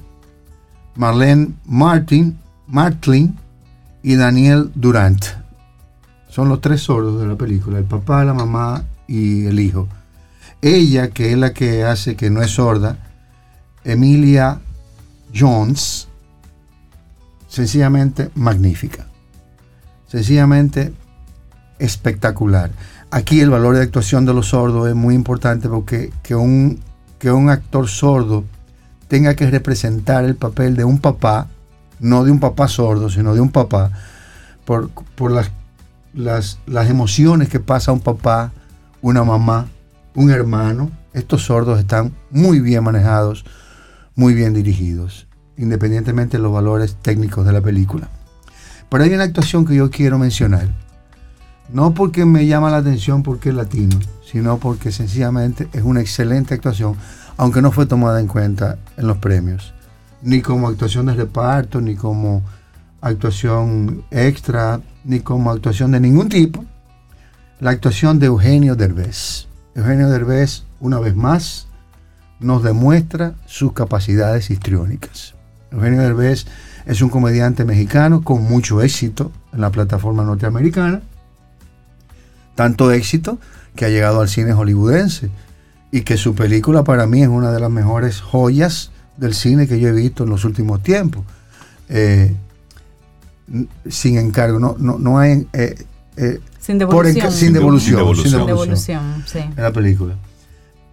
[0.94, 3.38] Marlene Martin, Martlin
[4.02, 5.24] y Daniel Durant.
[6.28, 9.88] Son los tres sordos de la película, el papá, la mamá y el hijo.
[10.62, 12.96] Ella, que es la que hace que no es sorda,
[13.84, 14.60] Emilia
[15.34, 16.08] Jones,
[17.48, 19.06] sencillamente magnífica,
[20.08, 20.92] sencillamente
[21.78, 22.70] espectacular.
[23.10, 26.80] Aquí el valor de actuación de los sordos es muy importante porque que un,
[27.18, 28.44] que un actor sordo
[29.08, 31.48] tenga que representar el papel de un papá
[32.02, 33.92] no de un papá sordo, sino de un papá,
[34.64, 35.50] por, las,
[36.12, 38.52] las, las emociones que pasa un papá,
[39.00, 39.68] una mamá,
[40.14, 40.90] un hermano.
[41.14, 43.44] Estos sordos están muy bien manejados,
[44.16, 48.08] muy bien dirigidos, independientemente de los valores técnicos de la película.
[48.88, 50.68] Pero hay una actuación que yo quiero mencionar.
[51.72, 56.54] No porque me llama la atención porque es latino, sino porque sencillamente es una excelente
[56.54, 56.96] actuación,
[57.36, 59.72] aunque no fue tomada en cuenta en los premios
[60.22, 62.42] ni como actuación de reparto, ni como
[63.00, 66.64] actuación extra, ni como actuación de ningún tipo,
[67.60, 69.48] la actuación de Eugenio Derbez.
[69.74, 71.66] Eugenio Derbez, una vez más,
[72.40, 75.34] nos demuestra sus capacidades histriónicas.
[75.70, 76.46] Eugenio Derbez
[76.86, 81.02] es un comediante mexicano con mucho éxito en la plataforma norteamericana,
[82.54, 83.38] tanto éxito
[83.74, 85.30] que ha llegado al cine hollywoodense
[85.90, 89.78] y que su película para mí es una de las mejores joyas del cine que
[89.78, 91.24] yo he visto en los últimos tiempos.
[91.88, 92.34] Eh,
[93.88, 95.46] sin encargo, no, no, no hay...
[95.52, 95.84] Eh,
[96.16, 97.32] eh, sin devolución.
[97.32, 98.16] sin devolución.
[98.16, 99.38] Sin devolución, sí.
[99.38, 100.14] En la película.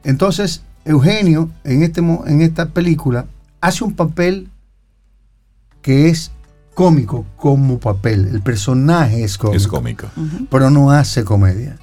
[0.04, 3.26] Entonces, Eugenio, en, este, en esta película,
[3.62, 4.50] hace un papel
[5.82, 6.32] que es
[6.74, 8.28] cómico como papel.
[8.28, 9.58] El personaje es cómico.
[9.58, 10.08] Es cómico.
[10.50, 11.78] Pero no hace comedia.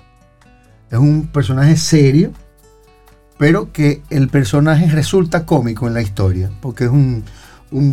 [0.90, 2.32] Es un personaje serio
[3.38, 7.24] pero que el personaje resulta cómico en la historia, porque es un,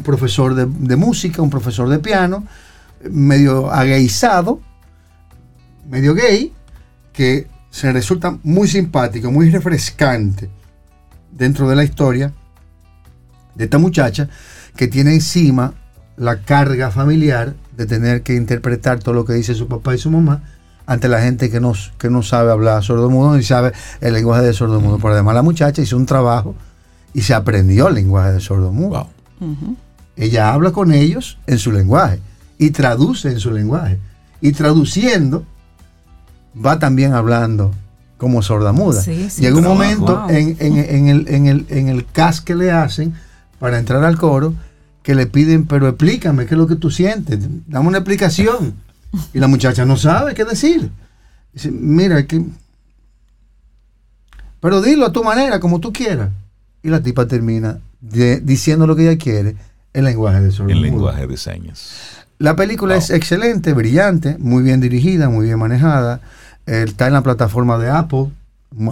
[0.04, 2.46] profesor de, música, un profesor de piano,
[3.10, 4.62] medio agueizado,
[5.90, 6.54] medio gay,
[7.12, 10.50] que se resulta muy simpático, muy refrescante
[11.32, 12.34] dentro de la historia
[13.56, 14.30] de esta muchacha
[14.76, 15.74] que tiene encima
[16.16, 20.12] la carga familiar de tener que interpretar todo lo que dice su papá y su
[20.12, 20.44] mamá
[20.86, 24.54] ante la gente que no, que no sabe hablar sordomudo ni sabe el lenguaje de
[24.54, 25.00] sordomudo.
[25.00, 26.56] Por además, la muchacha hizo un trabajo
[27.14, 29.08] y se aprendió el lenguaje de sordomudo.
[30.16, 32.20] Ella habla con ellos en su lenguaje
[32.58, 34.00] y traduce en su lenguaje.
[34.42, 35.46] Y traduciendo,
[36.54, 37.72] va también hablando
[38.18, 39.02] como sordamuda.
[39.02, 43.14] Sí, Llega un momento en, el, en, el, en el cast que le hacen
[43.60, 44.54] para entrar al coro
[45.04, 48.74] que le piden, pero explícame qué es lo que tú sientes, dame una explicación.
[49.34, 50.90] Y la muchacha no sabe qué decir.
[51.54, 52.44] Dice, mira, que...
[54.60, 56.32] Pero dilo a tu manera, como tú quieras.
[56.82, 59.56] Y la tipa termina diciendo lo que ella quiere
[59.94, 62.24] en lenguaje de En lenguaje de señas.
[62.40, 66.20] La película es excelente, brillante, muy bien dirigida, muy bien manejada.
[66.66, 68.30] está en la plataforma de Apple.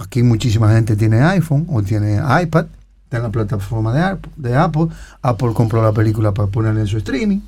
[0.02, 2.68] Aquí muchísima gente tiene iPhone o tiene iPad.
[3.06, 4.88] Está en la plataforma de, de Apple.
[5.22, 7.40] Apple compró la película para ponerla en su streaming.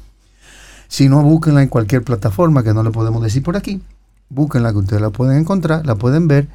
[0.93, 3.81] Si no, búsquenla en cualquier plataforma que no le podemos decir por aquí.
[4.29, 6.47] Búsquenla que ustedes la pueden encontrar, la pueden ver.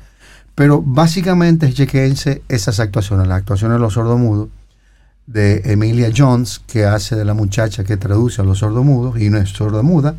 [0.54, 4.48] Pero básicamente chequense esas actuaciones, las actuaciones de los sordomudos
[5.26, 9.38] de Emilia Jones, que hace de la muchacha que traduce a los sordomudos y no
[9.38, 10.14] es sordomuda,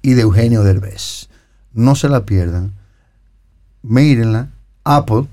[0.00, 1.28] y de Eugenio Derbez.
[1.72, 2.72] No se la pierdan.
[3.82, 4.50] Mírenla.
[4.84, 5.26] Apple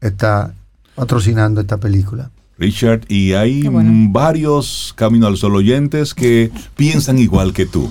[0.00, 0.54] está
[0.96, 2.32] patrocinando esta película.
[2.58, 3.64] Richard, y hay
[4.10, 7.90] varios Camino al Sol oyentes que piensan igual que tú.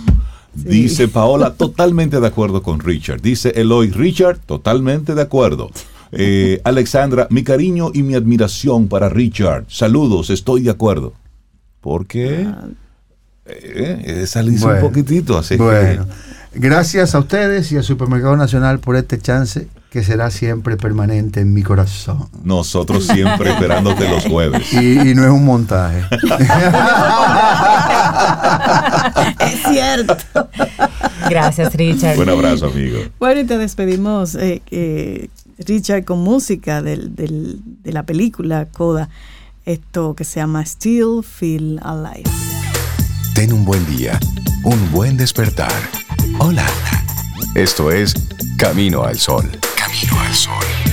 [0.54, 3.22] Dice Paola, totalmente de acuerdo con Richard.
[3.22, 5.72] Dice Eloy, Richard, totalmente de acuerdo.
[6.12, 9.66] Eh, Alexandra, mi cariño y mi admiración para Richard.
[9.68, 11.14] Saludos, estoy de acuerdo.
[11.82, 12.48] ¿Por qué?
[12.48, 12.68] Ah.
[13.46, 16.08] Eh, esa un poquitito, así bueno.
[16.56, 21.54] Gracias a ustedes y a Supermercado Nacional por este chance que será siempre permanente en
[21.54, 22.28] mi corazón.
[22.44, 24.74] Nosotros siempre esperándote los jueves.
[24.74, 26.00] Y, no es un montaje.
[29.40, 30.18] es cierto.
[31.30, 32.18] Gracias, Richard.
[32.18, 33.02] Un abrazo, amigo.
[33.20, 35.30] Bueno, y te despedimos, eh,
[35.60, 39.10] Richard, con música del, de la película Coda,
[39.64, 42.24] esto que se llama Still Feel Alive.
[43.36, 44.20] Ten un buen día,
[44.64, 45.72] un buen despertar.
[46.40, 46.66] Hola.
[47.54, 48.16] Esto es
[48.58, 49.52] Camino al Sol.
[50.08, 50.84] Camino al.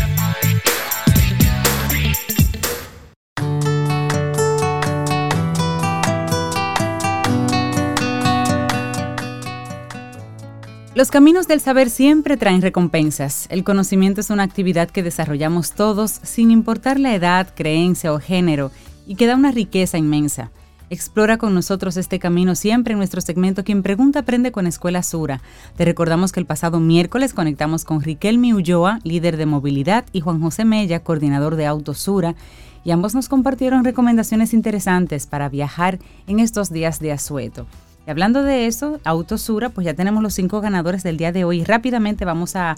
[10.94, 13.46] Los caminos del saber siempre traen recompensas.
[13.48, 18.70] El conocimiento es una actividad que desarrollamos todos sin importar la edad, creencia o género
[19.06, 20.50] y que da una riqueza inmensa.
[20.92, 25.40] Explora con nosotros este camino siempre en nuestro segmento Quien Pregunta Aprende con Escuela Sura.
[25.76, 30.40] Te recordamos que el pasado miércoles conectamos con Riquelme Ulloa, líder de movilidad, y Juan
[30.40, 32.34] José Mella, coordinador de Autosura,
[32.82, 37.68] y ambos nos compartieron recomendaciones interesantes para viajar en estos días de asueto.
[38.04, 41.62] Y hablando de eso, Autosura, pues ya tenemos los cinco ganadores del día de hoy.
[41.62, 42.76] Rápidamente vamos a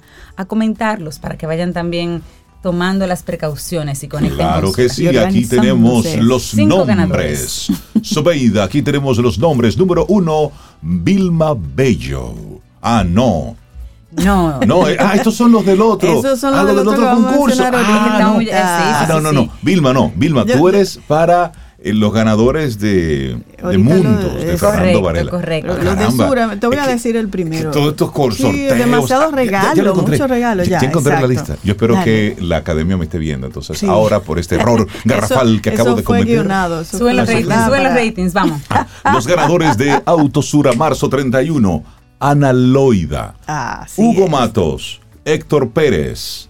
[0.48, 2.20] comentarlos para que vayan también
[2.62, 4.46] tomando las precauciones y conectemos.
[4.52, 7.68] Claro que sí, aquí tenemos los nombres.
[8.02, 9.76] Sobeida, aquí tenemos los nombres.
[9.76, 12.32] Número uno, Vilma Bello.
[12.80, 13.56] Ah, no.
[14.12, 14.60] No.
[14.60, 16.18] No, eh, ah, estos son los del otro.
[16.18, 17.64] Esos son ah, los, del otro, concurso.
[17.64, 18.40] Ah, no.
[18.52, 19.48] Ah, no, no, no.
[19.62, 20.12] Vilma, no.
[20.14, 21.52] Vilma, tú eres para
[21.84, 25.30] los ganadores de, de Mundos, de Fernando Varela.
[25.30, 27.70] Correcto, Los de Sura, te voy a decir el primero.
[27.70, 28.54] Todos estos sorteos.
[28.54, 30.68] Sí, demasiados regalos, muchos regalos.
[30.68, 31.56] Ya, ya encontré la lista.
[31.64, 33.46] Yo espero que la academia me esté viendo.
[33.46, 36.26] Entonces, ahora por este error garrafal que acabo de cometer.
[36.26, 38.62] Guionado, suben los ratings, suben los ratings, vamos.
[38.70, 41.84] Ah, los ganadores de Autosura marzo 31,
[42.20, 46.48] Ana Loida, ah, Hugo Matos, Héctor Pérez,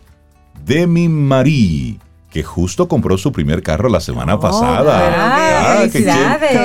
[0.65, 1.99] Demi Marí
[2.33, 5.83] que justo compró su primer carro la semana pasada.
[5.83, 5.85] Ah,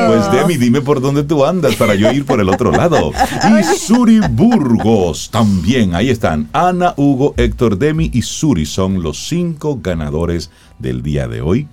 [0.07, 3.11] pues Demi, dime por dónde tú andas para yo ir por el otro lado.
[3.47, 6.49] Y Suri Burgos también, ahí están.
[6.53, 10.49] Ana, Hugo, Héctor, Demi y Suri son los cinco ganadores
[10.79, 11.67] del día de hoy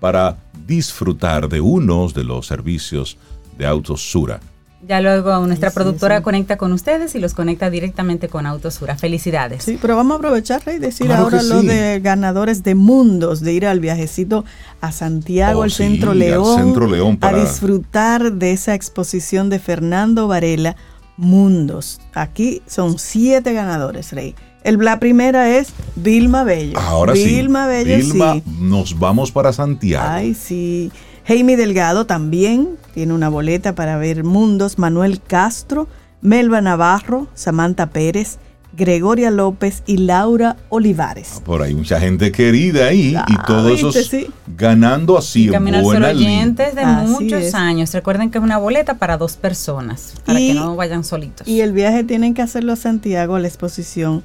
[0.00, 3.18] para disfrutar de unos de los servicios
[3.58, 4.40] de Autos Sura.
[4.86, 8.96] Ya luego nuestra productora conecta con ustedes y los conecta directamente con Autosura.
[8.96, 9.64] Felicidades.
[9.64, 13.66] Sí, pero vamos a aprovechar y decir ahora lo de ganadores de mundos, de ir
[13.66, 14.44] al viajecito
[14.80, 20.28] a Santiago, oh, al, Centro León, Centro León, a disfrutar de esa exposición de Fernando
[20.28, 20.76] Varela,
[21.16, 22.00] Mundos.
[22.12, 24.34] Aquí son siete ganadores, Rey.
[24.64, 26.78] El, la primera es Vilma Bello.
[26.78, 27.70] Ahora Vilma sí.
[27.70, 30.06] Bello, Vilma, nos vamos para Santiago.
[30.08, 30.90] Ay, sí.
[31.26, 34.78] Jaime Delgado también tiene una boleta para ver mundos.
[34.78, 35.88] Manuel Castro,
[36.20, 38.38] Melba Navarro, Samantha Pérez,
[38.76, 41.34] Gregoria López y Laura Olivares.
[41.36, 46.74] Ah, por ahí mucha gente querida ahí y todos esos ganando así en buena oyentes
[46.74, 47.92] de muchos años.
[47.94, 51.46] Recuerden que es una boleta para dos personas, para que no vayan solitos.
[51.48, 54.22] Y el viaje tienen que hacerlo a Santiago, a la exposición.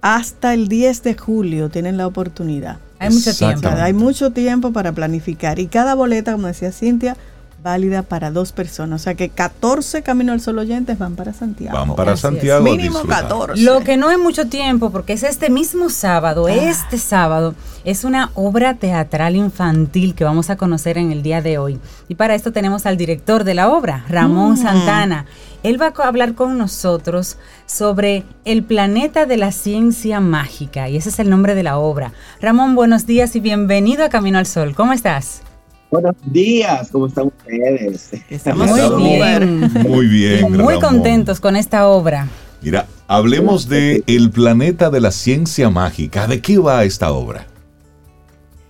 [0.00, 2.78] Hasta el 10 de julio tienen la oportunidad.
[3.00, 3.68] Hay mucho tiempo.
[3.68, 5.58] Hay mucho tiempo para planificar.
[5.58, 7.16] Y cada boleta, como decía Cintia,
[7.62, 9.02] válida para dos personas.
[9.02, 11.76] O sea que 14 Camino al Sol oyentes van para Santiago.
[11.76, 12.62] Van para Santiago.
[12.62, 13.62] Mínimo 14.
[13.62, 16.52] Lo que no es mucho tiempo, porque es este mismo sábado, ah.
[16.52, 17.54] este sábado,
[17.84, 21.78] es una obra teatral infantil que vamos a conocer en el día de hoy.
[22.08, 24.56] Y para esto tenemos al director de la obra, Ramón mm.
[24.56, 25.26] Santana.
[25.62, 27.36] Él va a hablar con nosotros
[27.66, 32.12] sobre el planeta de la ciencia mágica, y ese es el nombre de la obra.
[32.40, 34.74] Ramón, buenos días y bienvenido a Camino al Sol.
[34.74, 35.42] ¿Cómo estás?
[35.90, 38.10] Buenos días, ¿cómo están ustedes?
[38.30, 39.72] Estamos muy bien.
[39.88, 40.52] Muy bien.
[40.52, 42.28] Muy contentos con esta obra.
[42.62, 46.28] Mira, hablemos de El planeta de la ciencia mágica.
[46.28, 47.44] ¿De qué va esta obra?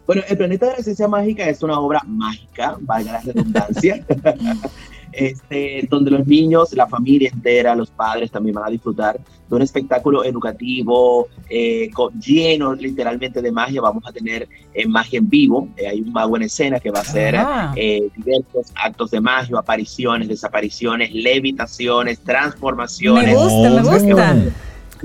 [0.06, 4.02] Bueno, El planeta de la ciencia mágica es una obra mágica, valga la redundancia.
[5.12, 9.62] este, donde los niños, la familia entera, los padres también van a disfrutar de un
[9.62, 11.90] espectáculo educativo eh,
[12.20, 13.80] lleno literalmente de magia.
[13.80, 15.68] Vamos a tener eh, magia en vivo.
[15.76, 17.74] Eh, hay un mago en escena que va a hacer ah.
[17.74, 23.26] diversos actos de magia, apariciones, desapariciones, levitaciones, transformaciones.
[23.26, 24.36] Me gusta, me gusta.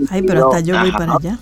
[0.09, 1.39] Ay, pero hasta yo voy para allá.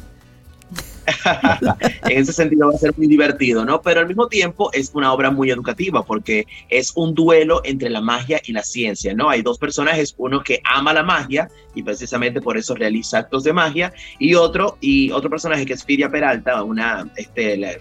[2.10, 3.82] en ese sentido va a ser muy divertido, ¿no?
[3.82, 8.02] Pero al mismo tiempo es una obra muy educativa porque es un duelo entre la
[8.02, 9.30] magia y la ciencia, ¿no?
[9.30, 13.54] Hay dos personajes, uno que ama la magia y precisamente por eso realiza actos de
[13.54, 17.80] magia y otro y otro personaje que es Fidia Peralta, una este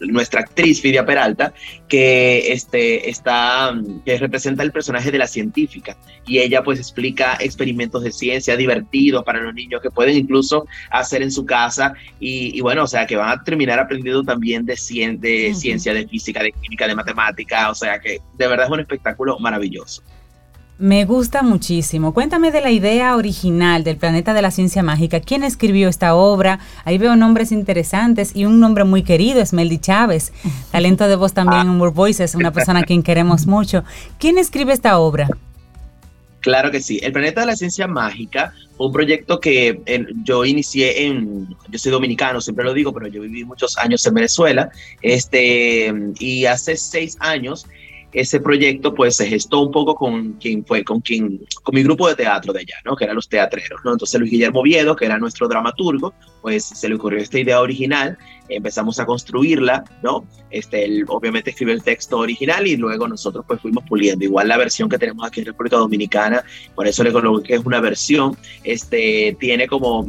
[0.00, 1.54] nuestra actriz Fidia Peralta
[1.88, 3.74] que este está
[4.04, 5.96] que representa el personaje de la científica
[6.26, 11.22] y ella pues explica experimentos de ciencia divertidos para los niños que pueden incluso hacer
[11.22, 14.74] en su casa y y, bueno, o sea, que van a terminar aprendiendo también de,
[15.20, 18.80] de ciencia, de física, de química, de matemática, o sea, que de verdad es un
[18.80, 20.02] espectáculo maravilloso.
[20.76, 22.12] Me gusta muchísimo.
[22.12, 25.20] Cuéntame de la idea original del Planeta de la Ciencia Mágica.
[25.20, 26.58] ¿Quién escribió esta obra?
[26.84, 30.32] Ahí veo nombres interesantes y un nombre muy querido, Esmeldi Chávez,
[30.72, 33.84] talento de voz también en More Voices, una persona a quien queremos mucho.
[34.18, 35.28] ¿Quién escribe esta obra?
[36.44, 37.00] Claro que sí.
[37.02, 39.80] El Planeta de la Ciencia Mágica fue un proyecto que
[40.24, 44.12] yo inicié en, yo soy dominicano, siempre lo digo, pero yo viví muchos años en
[44.12, 44.70] Venezuela,
[45.00, 47.66] este, y hace seis años
[48.14, 52.08] ese proyecto pues se gestó un poco con quien fue, con quien, con mi grupo
[52.08, 52.94] de teatro de allá, ¿no?
[52.94, 53.92] Que eran los teatreros, ¿no?
[53.92, 58.16] Entonces Luis Guillermo Viedo, que era nuestro dramaturgo, pues se le ocurrió esta idea original,
[58.48, 60.24] empezamos a construirla, ¿no?
[60.50, 64.24] Este, él obviamente escribió el texto original y luego nosotros pues fuimos puliendo.
[64.24, 66.44] Igual la versión que tenemos aquí en República Dominicana,
[66.76, 70.06] por eso le coloqué que es una versión, este, tiene como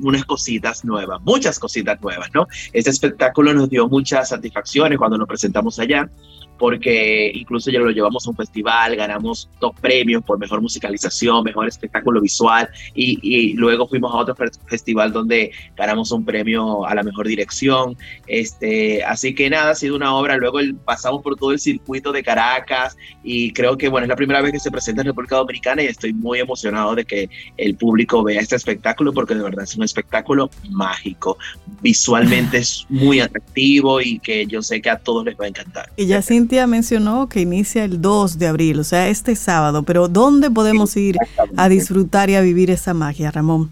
[0.00, 2.46] unas cositas nuevas, muchas cositas nuevas, ¿no?
[2.72, 6.10] Este espectáculo nos dio muchas satisfacciones cuando lo presentamos allá
[6.58, 11.68] porque incluso ya lo llevamos a un festival, ganamos dos premios por mejor musicalización, mejor
[11.68, 14.36] espectáculo visual y, luego fuimos a otro
[14.66, 17.96] festival donde ganamos un premio a la mejor dirección.
[18.26, 20.36] Este, así que nada, ha sido una obra.
[20.36, 24.40] Luego pasamos por todo el circuito de Caracas y creo que bueno, es la primera
[24.42, 28.22] vez que se presenta en República Dominicana y estoy muy emocionado de que el público
[28.22, 31.38] vea este espectáculo porque de verdad es un espectáculo mágico.
[31.82, 35.90] Visualmente es muy atractivo y que yo sé que a todos les va a encantar.
[35.96, 40.08] Y ya sin mencionó que inicia el 2 de abril, o sea, este sábado, pero
[40.08, 41.16] ¿dónde podemos ir
[41.56, 43.70] a disfrutar y a vivir esa magia, Ramón?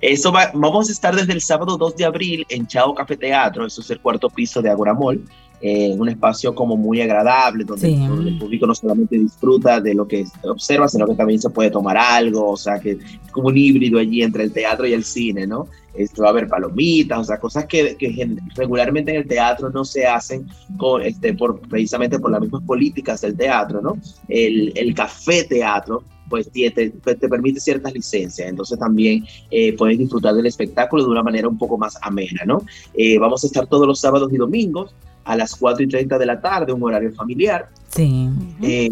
[0.00, 3.66] Eso va, vamos a estar desde el sábado 2 de abril en Chao Café Teatro,
[3.66, 5.22] eso es el cuarto piso de Agoramol,
[5.62, 10.24] eh, un espacio como muy agradable, donde, el público no solamente disfruta de lo que
[10.44, 12.98] observa, sino que también se puede tomar algo, o sea, que es
[13.30, 15.68] como un híbrido allí entre el teatro y el cine, ¿no?
[15.92, 19.84] Esto va a haber palomitas, o sea, cosas que, que, regularmente en el teatro no
[19.84, 20.46] se hacen
[20.78, 23.98] con, este, por, precisamente por las mismas políticas del teatro, ¿no?
[24.28, 30.34] El, el café teatro pues te, te, permite ciertas licencias, entonces también eh, puedes disfrutar
[30.34, 32.64] del espectáculo de una manera un poco más amena, ¿no?
[32.94, 36.26] Eh, vamos a estar todos los sábados y domingos, a las 4 y 30 de
[36.26, 37.68] la tarde, un horario familiar.
[37.90, 38.28] Sí.
[38.62, 38.90] Eh,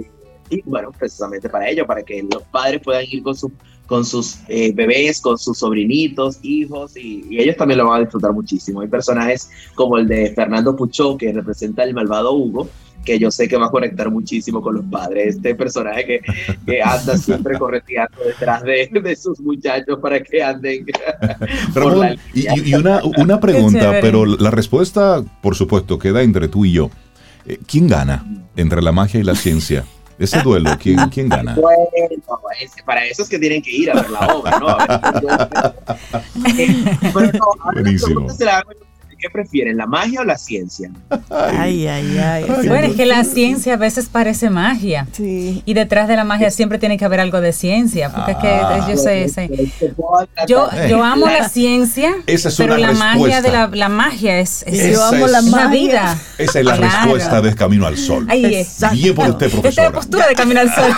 [0.50, 3.50] y bueno, precisamente para ello, para que los padres puedan ir con, su,
[3.86, 8.32] con sus eh, bebés, con sus sobrinitos, hijos, y, ellos también lo van a disfrutar
[8.32, 8.80] muchísimo.
[8.80, 12.68] Hay personajes como el de Fernando Puchó, que representa el malvado Hugo,
[13.08, 15.36] que yo sé que va a conectar muchísimo con los padres.
[15.36, 16.20] Este personaje que,
[16.66, 20.84] que anda siempre correteando detrás de, de, sus muchachos para que anden.
[22.34, 26.90] y, una, una pregunta, pero la respuesta, por supuesto, queda entre tú y yo.
[27.46, 29.86] Eh, ¿Quién gana entre la magia y la ciencia?
[30.18, 31.54] Ese duelo, ¿quién, quién gana?
[31.60, 31.78] Bueno,
[32.84, 34.68] para eso es que tienen que ir a ver la obra, ¿no?
[34.68, 34.76] A
[36.54, 36.74] ver,
[37.14, 38.26] pero no, Buenísimo.
[39.18, 40.90] ¿Qué prefieren, la magia o la ciencia?
[41.30, 42.44] Ay, ay, ay.
[42.66, 45.06] Bueno, es que la ciencia a veces parece magia.
[45.12, 45.62] Sí.
[45.64, 48.10] Y detrás de la magia siempre tiene que haber algo de ciencia.
[48.12, 48.86] Porque es que ah.
[48.88, 49.26] yo sé,
[50.46, 52.14] Yo, yo amo la ciencia,
[52.56, 55.68] pero la magia de la, la magia es, yo amo la magia.
[55.68, 56.18] vida.
[56.38, 58.26] Esa es la respuesta de Camino al Sol.
[58.28, 58.78] Ahí es.
[58.92, 59.68] Bien por usted, profesor.
[59.68, 60.92] Esta es la postura de Camino al Sol.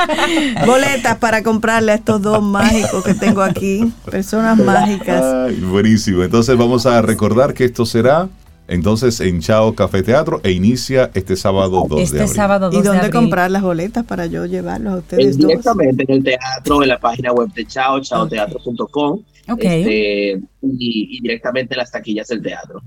[0.66, 3.92] Boletas para comprarle a estos dos mágicos que tengo aquí.
[4.10, 5.22] Personas mágicas.
[5.22, 6.22] Ay, buenísimo.
[6.22, 8.28] Entonces vamos a recordar que esto será
[8.68, 12.36] entonces en Chao Café Teatro e inicia este sábado 2 este de abril.
[12.36, 15.38] Sábado 2 ¿Y dónde comprar las boletas para yo llevarlos a ustedes?
[15.38, 19.20] Directamente en el teatro, en la página web de Chao, chaoteatro.com.
[19.46, 22.82] Este, y, directamente en las taquillas del teatro.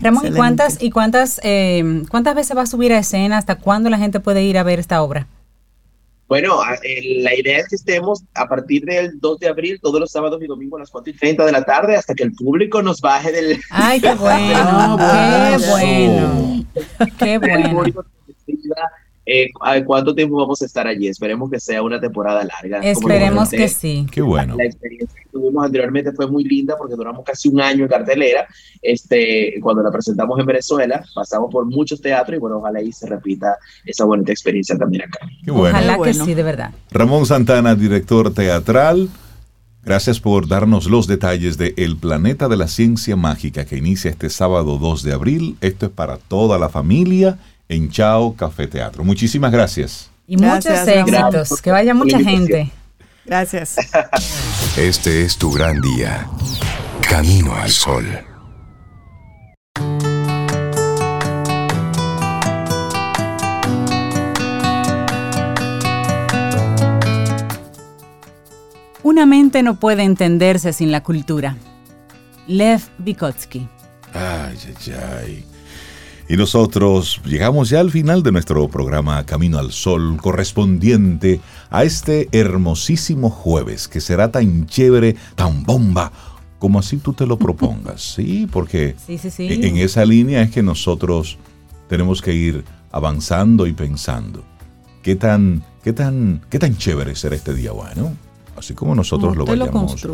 [0.00, 3.38] Ramón, ¿y cuántas, y cuántas, eh, cuántas veces va a subir a escena?
[3.38, 5.26] ¿Hasta cuándo la gente puede ir a ver esta obra?
[6.32, 10.42] Bueno, la idea es que estemos a partir del 2 de abril, todos los sábados
[10.42, 13.02] y domingos a las 4 y 30 de la tarde, hasta que el público nos
[13.02, 13.60] baje del.
[13.68, 14.96] ¡Ay, qué bueno!
[14.96, 16.66] ¡Qué bueno!
[17.18, 18.04] ¡Qué bueno!
[19.24, 19.50] Eh,
[19.86, 21.06] ¿Cuánto tiempo vamos a estar allí?
[21.06, 22.80] Esperemos que sea una temporada larga.
[22.80, 24.06] Esperemos que sí.
[24.10, 24.56] Qué bueno.
[24.56, 28.46] La experiencia que tuvimos anteriormente fue muy linda porque duramos casi un año en cartelera.
[28.80, 33.06] Este, cuando la presentamos en Venezuela, pasamos por muchos teatros y bueno, ojalá ahí se
[33.06, 35.20] repita esa bonita experiencia también acá.
[35.44, 35.78] Qué bueno.
[35.78, 36.72] Ojalá que sí, de verdad.
[36.90, 39.08] Ramón Santana, director teatral.
[39.84, 44.30] Gracias por darnos los detalles de El Planeta de la Ciencia Mágica que inicia este
[44.30, 45.56] sábado 2 de abril.
[45.60, 47.38] Esto es para toda la familia
[47.72, 49.02] en Chao Café Teatro.
[49.02, 50.10] Muchísimas gracias.
[50.26, 51.62] Y muchos éxitos.
[51.62, 52.70] Que vaya mucha gente.
[53.24, 53.76] Gracias.
[54.76, 56.26] Este es tu gran día.
[57.08, 58.06] Camino al sol.
[69.02, 71.56] Una mente no puede entenderse sin la cultura.
[72.46, 73.68] Lev Vygotsky.
[74.14, 75.51] Ay, ay, ay.
[76.28, 82.28] Y nosotros llegamos ya al final de nuestro programa Camino al Sol, correspondiente a este
[82.32, 86.12] hermosísimo jueves, que será tan chévere, tan bomba,
[86.58, 88.14] como así tú te lo propongas.
[88.14, 91.38] Sí, porque en esa línea es que nosotros
[91.88, 94.44] tenemos que ir avanzando y pensando.
[95.02, 98.12] ¿Qué tan, qué tan, qué tan chévere será este día bueno?
[98.62, 100.06] Así como nosotros lo vayamos.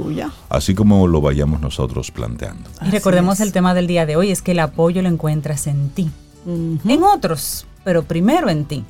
[0.49, 2.71] así como lo vayamos nosotros planteando.
[2.87, 5.91] Y recordemos el tema del día de hoy, es que el apoyo lo encuentras en
[5.91, 6.11] ti.
[6.47, 8.85] En otros, pero primero en ti.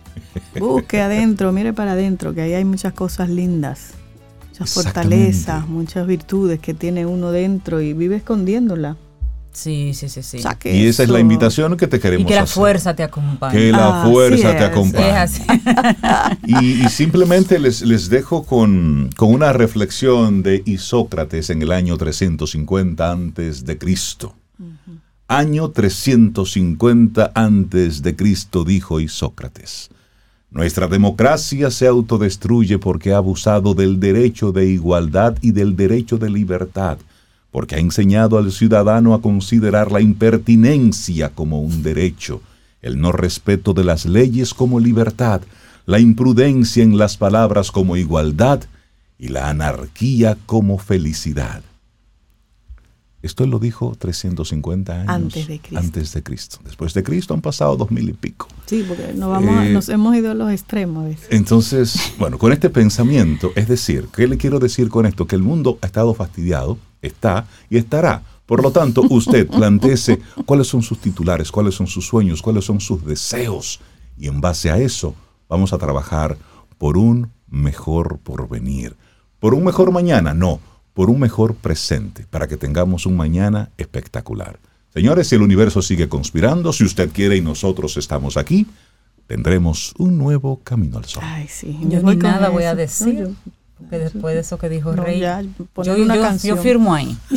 [0.60, 3.92] Busque adentro, mire para adentro, que ahí hay muchas cosas lindas,
[4.50, 8.96] muchas fortalezas, muchas virtudes que tiene uno dentro y vive escondiéndola.
[9.58, 10.38] Sí, sí, sí, sí.
[10.66, 12.32] y esa es la invitación que te queremos hacer.
[12.32, 13.58] Y que la fuerza te acompañe.
[13.58, 15.26] Que la fuerza te acompañe.
[16.46, 23.64] y, simplemente les, les dejo con, una reflexión de Isócrates en el año 350 antes
[23.64, 24.36] de Cristo.
[25.26, 29.90] Año 350 antes de Cristo dijo Isócrates.
[30.52, 36.30] Nuestra democracia se autodestruye porque ha abusado del derecho de igualdad y del derecho de
[36.30, 36.98] libertad
[37.50, 42.42] porque ha enseñado al ciudadano a considerar la impertinencia como un derecho,
[42.82, 45.42] el no respeto de las leyes como libertad,
[45.86, 48.62] la imprudencia en las palabras como igualdad
[49.18, 51.62] y la anarquía como felicidad.
[53.20, 55.78] Esto lo dijo 350 años antes de, Cristo.
[55.78, 56.58] antes de Cristo.
[56.64, 58.46] Después de Cristo han pasado dos mil y pico.
[58.66, 61.16] Sí, porque eh, nos hemos ido a los extremos.
[61.30, 65.26] Entonces, bueno, con este pensamiento, es decir, ¿qué le quiero decir con esto?
[65.26, 68.22] Que el mundo ha estado fastidiado, está y estará.
[68.46, 72.80] Por lo tanto, usted planteese cuáles son sus titulares, cuáles son sus sueños, cuáles son
[72.80, 73.80] sus deseos.
[74.16, 75.14] Y en base a eso,
[75.48, 76.36] vamos a trabajar
[76.78, 78.96] por un mejor porvenir.
[79.38, 80.34] ¿Por un mejor mañana?
[80.34, 80.60] No,
[80.94, 84.58] por un mejor presente, para que tengamos un mañana espectacular.
[84.92, 88.66] Señores, si el universo sigue conspirando, si usted quiere y nosotros estamos aquí,
[89.26, 91.22] tendremos un nuevo camino al sol.
[91.24, 91.78] Ay, sí.
[91.82, 93.30] Yo ni nada voy a decir.
[93.90, 97.16] Que después de eso que dijo Rey, yo, una yo, firmo ahí.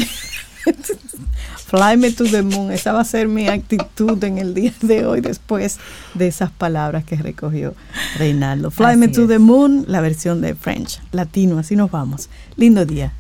[1.68, 2.72] Fly me to the moon.
[2.72, 5.80] Esa va a ser mi actitud en el día de hoy después
[6.16, 7.76] de esas palabras que recogió
[8.18, 8.72] Reinaldo.
[8.72, 11.60] Fly me to the moon, la versión de French, latino.
[11.60, 12.30] Así nos vamos.
[12.58, 13.14] Lindo día.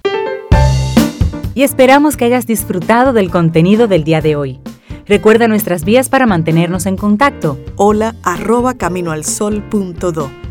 [1.54, 4.60] Y esperamos que hayas disfrutado del contenido del día de hoy.
[5.06, 7.58] Recuerda nuestras vías para mantenernos en contacto.
[7.78, 10.51] Hola arroba caminoalsol.do